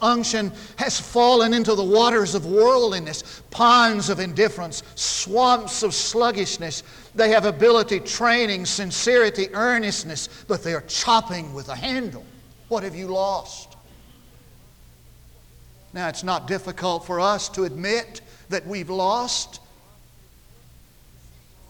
unction 0.00 0.52
has 0.76 1.00
fallen 1.00 1.52
into 1.52 1.74
the 1.74 1.84
waters 1.84 2.34
of 2.34 2.46
worldliness, 2.46 3.42
ponds 3.50 4.08
of 4.08 4.20
indifference, 4.20 4.82
swamps 4.94 5.82
of 5.82 5.94
sluggishness. 5.94 6.82
They 7.14 7.30
have 7.30 7.44
ability, 7.44 8.00
training, 8.00 8.66
sincerity, 8.66 9.48
earnestness, 9.52 10.28
but 10.46 10.62
they 10.62 10.74
are 10.74 10.82
chopping 10.82 11.52
with 11.54 11.68
a 11.68 11.76
handle. 11.76 12.24
What 12.68 12.82
have 12.82 12.94
you 12.94 13.08
lost? 13.08 13.76
Now, 15.92 16.08
it's 16.08 16.24
not 16.24 16.48
difficult 16.48 17.06
for 17.06 17.20
us 17.20 17.48
to 17.50 17.64
admit 17.64 18.20
that 18.48 18.66
we've 18.66 18.90
lost, 18.90 19.60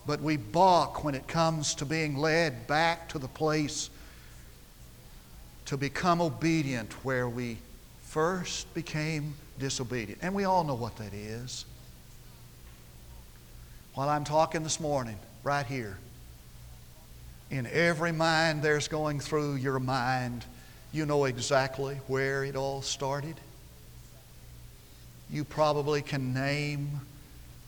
but 0.07 0.21
we 0.21 0.37
balk 0.37 1.05
when 1.05 1.15
it 1.15 1.29
comes 1.29 1.75
to 1.77 1.85
being 1.85 2.17
led 2.17 2.67
back 2.67 3.09
to 3.11 3.19
the 3.19 3.29
place 3.29 3.91
to 5.67 5.77
become 5.77 6.21
obedient 6.21 6.93
where 7.05 7.29
we 7.29 7.59
first 8.15 8.73
became 8.75 9.35
disobedient. 9.59 10.21
And 10.23 10.37
we 10.37 10.45
all 10.45 10.63
know 10.63 10.77
what 10.77 10.97
that 10.99 11.13
is. 11.13 11.65
While 13.95 14.09
I'm 14.09 14.23
talking 14.23 14.63
this 14.63 14.79
morning, 14.79 15.19
right 15.43 15.67
here, 15.67 15.99
in 17.51 17.67
every 17.67 18.13
mind 18.13 18.63
there's 18.63 18.87
going 18.87 19.19
through 19.19 19.57
your 19.57 19.81
mind, 19.81 20.45
you 20.93 21.07
know 21.07 21.25
exactly 21.25 21.97
where 22.07 22.45
it 22.45 22.55
all 22.55 22.83
started. 22.83 23.35
You 25.29 25.43
probably 25.43 26.01
can 26.01 26.33
name 26.33 27.01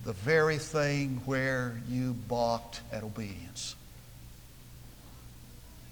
the 0.05 0.13
very 0.13 0.59
thing 0.59 1.23
where 1.25 1.77
you 1.89 2.13
balked 2.29 2.83
at 2.93 3.03
obedience. 3.03 3.75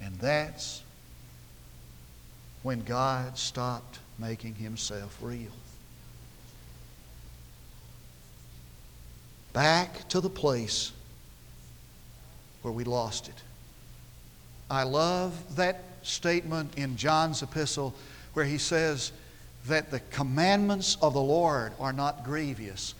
And 0.00 0.16
that's 0.20 0.80
when 2.62 2.84
God 2.84 3.36
stopped 3.36 3.98
making 4.18 4.54
himself 4.54 5.18
real. 5.20 5.50
Back 9.52 10.08
to 10.08 10.20
the 10.20 10.30
place 10.30 10.92
where 12.62 12.72
we 12.72 12.84
lost 12.84 13.28
it. 13.28 13.34
I 14.70 14.82
love 14.82 15.56
that 15.56 15.84
statement 16.02 16.76
in 16.76 16.96
John's 16.96 17.42
epistle 17.42 17.94
where 18.32 18.44
he 18.44 18.58
says 18.58 19.12
that 19.66 19.90
the 19.90 20.00
commandments 20.00 20.96
of 21.00 21.14
the 21.14 21.20
Lord 21.20 21.72
are 21.78 21.92
not 21.92 22.24
grievous. 22.24 22.94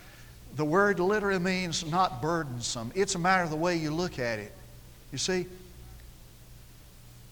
The 0.57 0.65
word 0.65 1.01
literally 1.01 1.41
means 1.41 1.85
not 1.85 2.23
burdensome. 2.23 2.93
It's 2.95 3.15
a 3.15 3.19
matter 3.19 3.43
of 3.43 3.51
the 3.51 3.57
way 3.57 3.77
you 3.77 3.91
look 3.91 4.19
at 4.19 4.39
it. 4.39 4.53
You 5.11 5.19
see, 5.19 5.47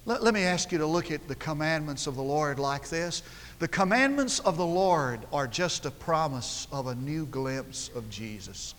let, 0.05 0.23
let 0.23 0.35
me 0.35 0.43
ask 0.43 0.73
you 0.73 0.79
to 0.79 0.87
look 0.87 1.11
at 1.11 1.29
the 1.29 1.35
commandments 1.37 2.07
of 2.07 2.17
the 2.17 2.23
Lord 2.23 2.59
like 2.59 2.89
this. 2.89 3.23
The 3.63 3.69
commandments 3.69 4.41
of 4.41 4.57
the 4.57 4.67
Lord 4.67 5.21
are 5.33 5.47
just 5.47 5.87
a 5.87 5.93
promise 5.93 6.67
of 6.73 6.89
a 6.89 6.97
new 6.97 7.27
glimpse 7.27 7.91
of 7.95 8.11
Jesus. 8.11 8.75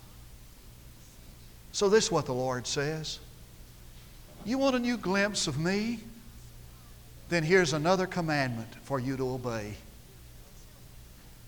So, 1.71 1.87
this 1.87 2.07
is 2.07 2.11
what 2.11 2.25
the 2.25 2.33
Lord 2.33 2.67
says 2.67 3.19
You 4.43 4.57
want 4.57 4.75
a 4.75 4.79
new 4.79 4.97
glimpse 4.97 5.47
of 5.47 5.57
me? 5.57 6.01
Then 7.29 7.43
here's 7.43 7.71
another 7.71 8.05
commandment 8.05 8.75
for 8.83 8.99
you 8.99 9.15
to 9.15 9.29
obey. 9.29 9.75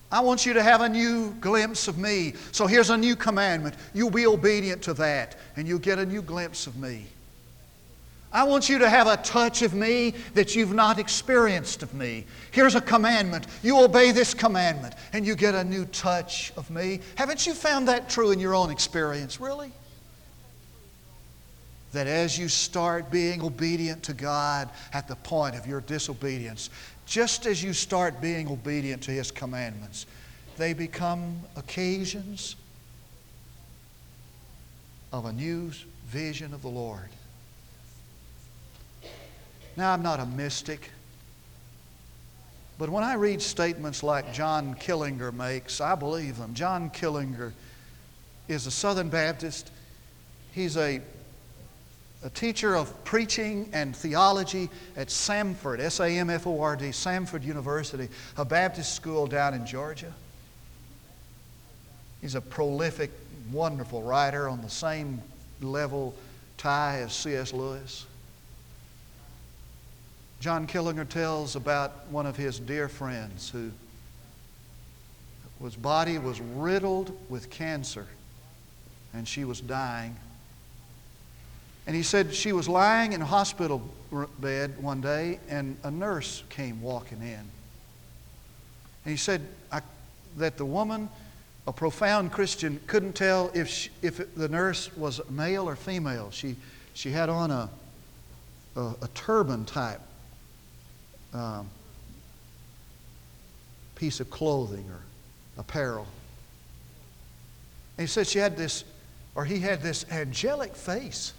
I 0.09 0.21
want 0.21 0.45
you 0.45 0.53
to 0.53 0.63
have 0.63 0.79
a 0.79 0.87
new 0.87 1.31
glimpse 1.41 1.89
of 1.89 1.97
me. 1.97 2.35
So 2.53 2.67
here's 2.67 2.89
a 2.89 2.95
new 2.95 3.17
commandment. 3.17 3.75
You'll 3.93 4.11
be 4.11 4.27
obedient 4.27 4.81
to 4.83 4.93
that, 4.93 5.35
and 5.57 5.67
you'll 5.67 5.79
get 5.79 5.99
a 5.99 6.05
new 6.05 6.21
glimpse 6.21 6.67
of 6.67 6.77
me. 6.77 7.07
I 8.35 8.43
want 8.43 8.67
you 8.67 8.79
to 8.79 8.89
have 8.89 9.07
a 9.07 9.15
touch 9.15 9.61
of 9.61 9.73
me 9.73 10.13
that 10.33 10.57
you've 10.57 10.73
not 10.73 10.99
experienced 10.99 11.83
of 11.83 11.93
me. 11.93 12.25
Here's 12.51 12.75
a 12.75 12.81
commandment. 12.81 13.47
You 13.63 13.81
obey 13.81 14.11
this 14.11 14.33
commandment, 14.33 14.93
and 15.13 15.25
you 15.25 15.35
get 15.35 15.55
a 15.55 15.63
new 15.63 15.85
touch 15.85 16.51
of 16.57 16.69
me. 16.69 16.99
Haven't 17.15 17.47
you 17.47 17.53
found 17.53 17.87
that 17.87 18.09
true 18.09 18.31
in 18.31 18.41
your 18.41 18.53
own 18.53 18.71
experience, 18.71 19.39
really? 19.39 19.71
That 21.93 22.07
as 22.07 22.37
you 22.37 22.49
start 22.49 23.09
being 23.09 23.41
obedient 23.41 24.03
to 24.03 24.13
God 24.13 24.69
at 24.91 25.07
the 25.07 25.15
point 25.15 25.55
of 25.55 25.65
your 25.65 25.79
disobedience, 25.79 26.69
just 27.05 27.45
as 27.45 27.63
you 27.63 27.71
start 27.71 28.19
being 28.19 28.49
obedient 28.49 29.01
to 29.03 29.11
His 29.11 29.31
commandments, 29.31 30.07
they 30.57 30.73
become 30.73 31.39
occasions 31.55 32.57
of 35.13 35.23
a 35.23 35.31
new 35.31 35.71
vision 36.07 36.53
of 36.53 36.61
the 36.61 36.67
Lord. 36.67 37.07
Now, 39.77 39.91
I'm 39.93 40.01
not 40.01 40.19
a 40.19 40.25
mystic, 40.25 40.89
but 42.77 42.89
when 42.89 43.03
I 43.03 43.15
read 43.15 43.41
statements 43.41 44.03
like 44.03 44.33
John 44.33 44.75
Killinger 44.75 45.33
makes, 45.33 45.81
I 45.81 45.95
believe 45.95 46.37
them. 46.37 46.53
John 46.53 46.89
Killinger 46.89 47.51
is 48.47 48.67
a 48.67 48.71
Southern 48.71 49.09
Baptist. 49.09 49.71
He's 50.51 50.77
a, 50.77 51.01
a 52.23 52.29
teacher 52.29 52.75
of 52.75 53.03
preaching 53.03 53.69
and 53.73 53.95
theology 53.95 54.69
at 54.95 55.07
Samford, 55.07 55.79
S 55.79 55.99
A 55.99 56.07
M 56.07 56.29
F 56.29 56.47
O 56.47 56.61
R 56.61 56.75
D, 56.75 56.85
Samford 56.85 57.43
University, 57.43 58.09
a 58.37 58.45
Baptist 58.45 58.93
school 58.93 59.27
down 59.27 59.53
in 59.53 59.65
Georgia. 59.65 60.13
He's 62.21 62.35
a 62.35 62.41
prolific, 62.41 63.11
wonderful 63.51 64.01
writer 64.01 64.49
on 64.49 64.61
the 64.61 64.69
same 64.69 65.21
level 65.61 66.15
tie 66.57 66.99
as 66.99 67.13
C.S. 67.13 67.53
Lewis. 67.53 68.05
John 70.39 70.67
Killinger 70.67 71.07
tells 71.07 71.55
about 71.55 72.07
one 72.09 72.25
of 72.25 72.35
his 72.35 72.59
dear 72.59 72.87
friends 72.87 73.49
who 73.49 73.71
whose 75.59 75.75
body 75.75 76.17
was 76.17 76.39
riddled 76.41 77.17
with 77.29 77.49
cancer 77.49 78.05
and 79.13 79.27
she 79.27 79.45
was 79.45 79.61
dying. 79.61 80.15
And 81.87 81.95
he 81.95 82.03
said 82.03 82.33
she 82.33 82.51
was 82.51 82.67
lying 82.67 83.13
in 83.13 83.21
a 83.21 83.25
hospital 83.25 83.81
bed 84.39 84.81
one 84.81 85.01
day 85.01 85.39
and 85.49 85.77
a 85.83 85.91
nurse 85.91 86.43
came 86.49 86.81
walking 86.81 87.21
in. 87.21 87.39
And 89.05 89.11
he 89.11 89.17
said 89.17 89.41
that 90.37 90.57
the 90.57 90.65
woman, 90.65 91.09
a 91.67 91.71
profound 91.71 92.31
Christian, 92.31 92.79
couldn't 92.87 93.13
tell 93.13 93.51
if, 93.53 93.69
she, 93.69 93.89
if 94.01 94.35
the 94.35 94.49
nurse 94.49 94.95
was 94.97 95.21
male 95.29 95.69
or 95.69 95.75
female. 95.75 96.31
She, 96.31 96.55
she 96.93 97.11
had 97.11 97.29
on 97.29 97.51
a, 97.51 97.69
a, 98.75 98.81
a 99.03 99.07
turban 99.13 99.63
type 99.65 100.01
um, 101.35 101.69
piece 103.95 104.19
of 104.19 104.29
clothing 104.29 104.85
or 104.89 105.01
apparel. 105.57 106.07
And 107.97 108.07
he 108.07 108.11
said 108.11 108.27
she 108.27 108.39
had 108.39 108.57
this, 108.57 108.83
or 109.35 109.45
he 109.45 109.59
had 109.59 109.81
this 109.81 110.05
angelic 110.11 110.75
face. 110.75 111.33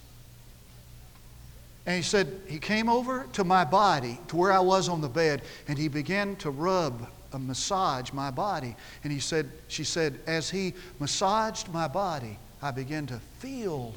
And 1.86 1.96
he 1.96 2.02
said, 2.02 2.40
he 2.48 2.58
came 2.58 2.88
over 2.88 3.26
to 3.34 3.44
my 3.44 3.64
body, 3.64 4.18
to 4.28 4.36
where 4.36 4.52
I 4.52 4.58
was 4.58 4.88
on 4.88 5.00
the 5.00 5.08
bed, 5.08 5.42
and 5.68 5.78
he 5.78 5.88
began 5.88 6.36
to 6.36 6.50
rub 6.50 7.08
and 7.32 7.46
massage 7.46 8.12
my 8.12 8.30
body. 8.30 8.74
And 9.04 9.12
he 9.12 9.20
said, 9.20 9.50
she 9.68 9.84
said, 9.84 10.18
as 10.26 10.50
he 10.50 10.74
massaged 10.98 11.72
my 11.72 11.86
body, 11.86 12.38
I 12.60 12.70
began 12.70 13.06
to 13.06 13.20
feel 13.38 13.94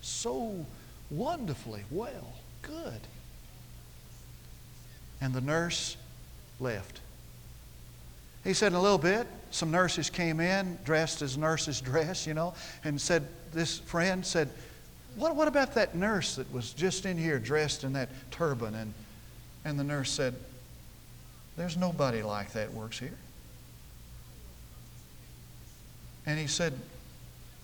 so 0.00 0.64
wonderfully 1.10 1.84
well, 1.90 2.34
good. 2.62 3.00
And 5.20 5.34
the 5.34 5.40
nurse 5.40 5.96
left. 6.60 7.00
He 8.44 8.54
said, 8.54 8.72
In 8.72 8.78
a 8.78 8.82
little 8.82 8.98
bit, 8.98 9.26
some 9.50 9.70
nurses 9.70 10.10
came 10.10 10.40
in 10.40 10.78
dressed 10.84 11.22
as 11.22 11.36
nurses 11.36 11.80
dress, 11.82 12.26
you 12.26 12.34
know, 12.34 12.54
and 12.84 13.00
said, 13.00 13.26
This 13.52 13.78
friend 13.78 14.24
said, 14.24 14.48
what, 15.18 15.34
what 15.34 15.48
about 15.48 15.74
that 15.74 15.96
nurse 15.96 16.36
that 16.36 16.50
was 16.52 16.72
just 16.72 17.04
in 17.04 17.18
here 17.18 17.38
dressed 17.40 17.82
in 17.82 17.92
that 17.94 18.08
turban? 18.30 18.74
And, 18.74 18.94
and 19.64 19.78
the 19.78 19.84
nurse 19.84 20.10
said, 20.10 20.34
There's 21.56 21.76
nobody 21.76 22.22
like 22.22 22.52
that 22.52 22.72
works 22.72 22.98
here. 22.98 23.16
And 26.24 26.38
he 26.38 26.46
said, 26.46 26.72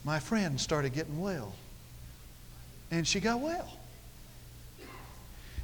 My 0.05 0.19
friend 0.19 0.61
started 0.61 0.95
getting 0.95 1.21
well. 1.21 1.55
And 2.90 3.07
she 3.07 3.21
got 3.21 3.40
well. 3.40 3.79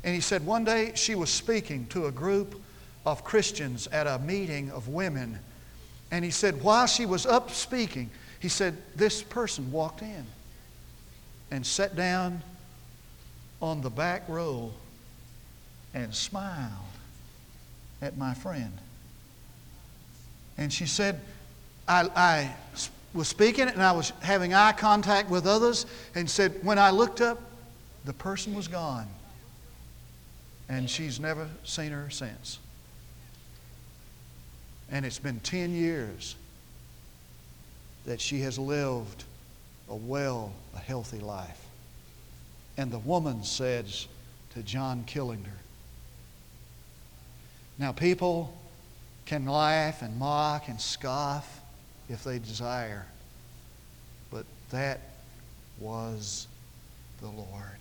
And 0.05 0.15
he 0.15 0.21
said, 0.21 0.45
One 0.45 0.65
day 0.65 0.93
she 0.95 1.15
was 1.15 1.31
speaking 1.31 1.87
to 1.89 2.07
a 2.07 2.11
group 2.11 2.61
of 3.05 3.25
Christians 3.25 3.87
at 3.89 4.07
a 4.07 4.19
meeting 4.19 4.71
of 4.71 4.89
women. 4.89 5.39
And 6.11 6.25
he 6.25 6.31
said, 6.31 6.63
While 6.63 6.87
she 6.87 7.07
was 7.07 7.27
up 7.27 7.51
speaking, 7.51 8.11
he 8.41 8.49
said, 8.49 8.77
This 8.97 9.23
person 9.23 9.71
walked 9.71 10.03
in 10.03 10.25
and 11.51 11.67
sat 11.67 11.97
down 11.97 12.43
on 13.61 13.81
the 13.83 13.91
back 13.91 14.29
row 14.29 14.71
and 15.93 16.15
smiled 16.15 16.71
at 18.01 18.17
my 18.17 18.35
friend. 18.35 18.73
And 20.57 20.73
she 20.73 20.87
said, 20.87 21.21
I, 21.87 22.09
I 22.15 22.55
was 23.13 23.29
speaking 23.29 23.69
and 23.69 23.83
I 23.83 23.93
was 23.93 24.13
having 24.21 24.55
eye 24.55 24.73
contact 24.73 25.29
with 25.29 25.47
others 25.47 25.87
and 26.15 26.31
said, 26.31 26.55
when 26.63 26.79
I 26.79 26.91
looked 26.91 27.21
up, 27.21 27.41
the 28.05 28.13
person 28.13 28.55
was 28.55 28.69
gone. 28.69 29.09
And 30.71 30.89
she's 30.89 31.19
never 31.19 31.49
seen 31.65 31.91
her 31.91 32.09
since. 32.11 32.61
And 34.89 35.05
it's 35.05 35.19
been 35.19 35.41
10 35.41 35.75
years 35.75 36.37
that 38.07 38.21
she 38.21 38.41
has 38.43 38.57
lived 38.57 39.25
a 39.89 39.97
well, 39.97 40.53
a 40.77 40.79
healthy 40.79 41.19
life. 41.19 41.61
And 42.77 42.93
the 42.93 43.01
woman 43.01 43.43
says 43.43 44.07
to 44.55 44.63
John 44.63 45.03
Killinger, 45.09 45.59
Now, 47.77 47.91
people 47.91 48.57
can 49.27 49.47
laugh 49.47 50.03
and 50.03 50.19
mock 50.21 50.69
and 50.69 50.81
scoff 50.81 51.61
if 52.09 52.23
they 52.23 52.39
desire, 52.39 53.07
but 54.31 54.47
that 54.71 55.01
was 55.81 56.47
the 57.21 57.29
Lord. 57.29 57.81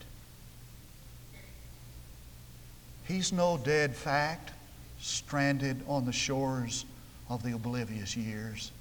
He's 3.10 3.34
no 3.34 3.58
dead 3.58 3.94
fact 3.94 4.52
stranded 5.02 5.84
on 5.86 6.06
the 6.06 6.14
shores 6.14 6.86
of 7.30 7.44
the 7.44 7.52
oblivious 7.52 8.16
years 8.16 8.72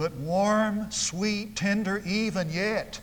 but 0.00 0.14
warm, 0.14 0.90
sweet, 0.90 1.54
tender 1.54 2.02
even 2.06 2.50
yet. 2.50 2.98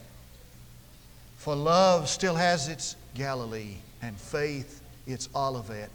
For 1.38 1.55
love 1.55 2.10
still 2.10 2.33
has 2.33 2.69
its 2.69 2.95
Galilee 3.13 3.75
and 4.01 4.17
faith 4.17 4.81
its 5.05 5.29
Olivet. 5.36 5.91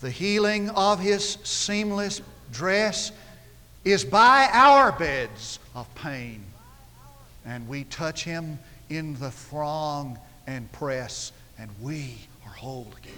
The 0.00 0.10
healing 0.10 0.70
of 0.70 0.98
his 0.98 1.36
seamless 1.44 2.22
dress 2.52 3.12
is 3.84 4.02
by 4.02 4.48
our 4.50 4.92
beds 4.92 5.58
of 5.74 5.94
pain, 5.94 6.42
and 7.44 7.68
we 7.68 7.84
touch 7.84 8.24
him 8.24 8.58
in 8.88 9.12
the 9.20 9.30
throng 9.30 10.18
and 10.48 10.72
press, 10.72 11.30
and 11.58 11.70
we 11.82 12.16
are 12.46 12.52
whole 12.52 12.90
again. 13.02 13.12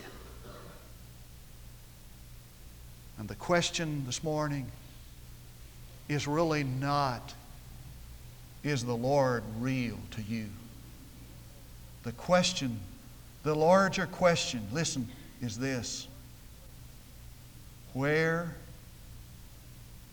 And 3.18 3.28
the 3.28 3.36
question 3.36 4.02
this 4.04 4.24
morning 4.24 4.66
is 6.08 6.26
really 6.26 6.64
not 6.64 7.32
is 8.64 8.84
the 8.84 8.96
Lord 8.96 9.44
real 9.60 9.96
to 10.10 10.22
you? 10.22 10.46
The 12.02 12.10
question, 12.12 12.80
the 13.44 13.54
larger 13.54 14.06
question, 14.06 14.66
listen, 14.72 15.08
is 15.40 15.56
this 15.56 16.08
Where 17.92 18.56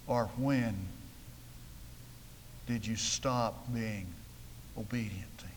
or 0.05 0.29
when 0.37 0.75
did 2.67 2.85
you 2.85 2.95
stop 2.95 3.73
being 3.73 4.05
obedient 4.77 5.35
to 5.39 5.47
Him? 5.47 5.56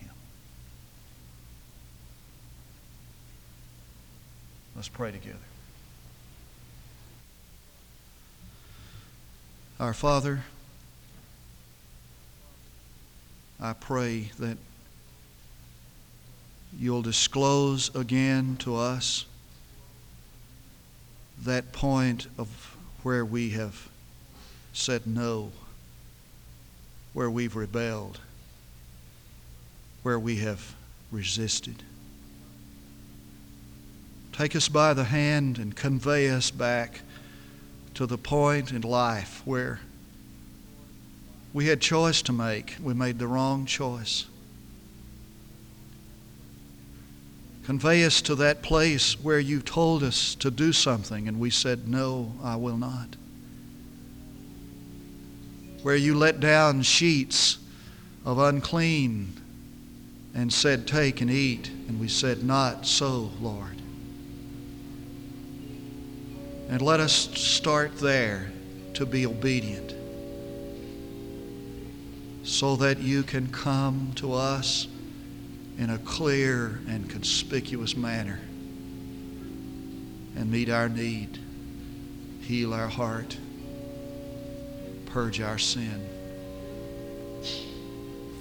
Let's 4.75 4.87
pray 4.87 5.11
together. 5.11 5.37
Our 9.79 9.93
Father, 9.93 10.41
I 13.59 13.73
pray 13.73 14.31
that 14.39 14.57
you'll 16.77 17.01
disclose 17.01 17.93
again 17.95 18.55
to 18.59 18.75
us 18.75 19.25
that 21.43 21.73
point 21.73 22.27
of 22.37 22.77
where 23.03 23.25
we 23.25 23.49
have 23.51 23.89
said 24.73 25.05
no, 25.05 25.51
where 27.13 27.29
we've 27.29 27.55
rebelled, 27.55 28.19
where 30.03 30.19
we 30.19 30.37
have 30.37 30.75
resisted. 31.11 31.83
Take 34.31 34.55
us 34.55 34.69
by 34.69 34.93
the 34.93 35.03
hand 35.03 35.57
and 35.57 35.75
convey 35.75 36.29
us 36.29 36.51
back 36.51 37.01
to 37.93 38.05
the 38.05 38.17
point 38.17 38.71
in 38.71 38.81
life 38.81 39.41
where 39.45 39.81
we 41.53 41.67
had 41.67 41.81
choice 41.81 42.21
to 42.23 42.31
make. 42.31 42.75
We 42.81 42.93
made 42.93 43.19
the 43.19 43.27
wrong 43.27 43.65
choice. 43.65 44.25
Convey 47.65 48.03
us 48.05 48.21
to 48.23 48.35
that 48.35 48.63
place 48.63 49.21
where 49.21 49.39
you 49.39 49.61
told 49.61 50.01
us 50.01 50.33
to 50.35 50.49
do 50.49 50.73
something 50.73 51.27
and 51.27 51.39
we 51.39 51.49
said, 51.49 51.87
No, 51.87 52.33
I 52.41 52.55
will 52.55 52.77
not. 52.77 53.15
Where 55.83 55.95
you 55.95 56.15
let 56.15 56.39
down 56.39 56.81
sheets 56.83 57.57
of 58.25 58.39
unclean 58.39 59.39
and 60.33 60.51
said, 60.51 60.87
Take 60.87 61.21
and 61.21 61.29
eat. 61.29 61.69
And 61.87 61.99
we 61.99 62.07
said, 62.07 62.43
Not 62.43 62.85
so, 62.85 63.31
Lord. 63.41 63.80
And 66.71 66.81
let 66.81 67.01
us 67.01 67.29
start 67.33 67.97
there 67.97 68.49
to 68.93 69.05
be 69.05 69.25
obedient 69.25 69.93
so 72.43 72.77
that 72.77 72.99
you 72.99 73.23
can 73.23 73.51
come 73.51 74.13
to 74.15 74.33
us 74.33 74.87
in 75.77 75.89
a 75.89 75.97
clear 75.97 76.79
and 76.87 77.09
conspicuous 77.09 77.97
manner 77.97 78.39
and 80.37 80.49
meet 80.49 80.69
our 80.69 80.87
need, 80.87 81.39
heal 82.39 82.73
our 82.73 82.87
heart, 82.87 83.37
purge 85.07 85.41
our 85.41 85.57
sin. 85.57 86.07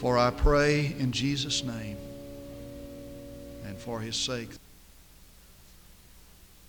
For 0.01 0.17
I 0.17 0.31
pray 0.31 0.95
in 1.01 1.11
Jesus' 1.11 1.65
name 1.65 1.97
and 3.67 3.77
for 3.77 3.99
his 3.99 4.15
sake. 4.15 4.51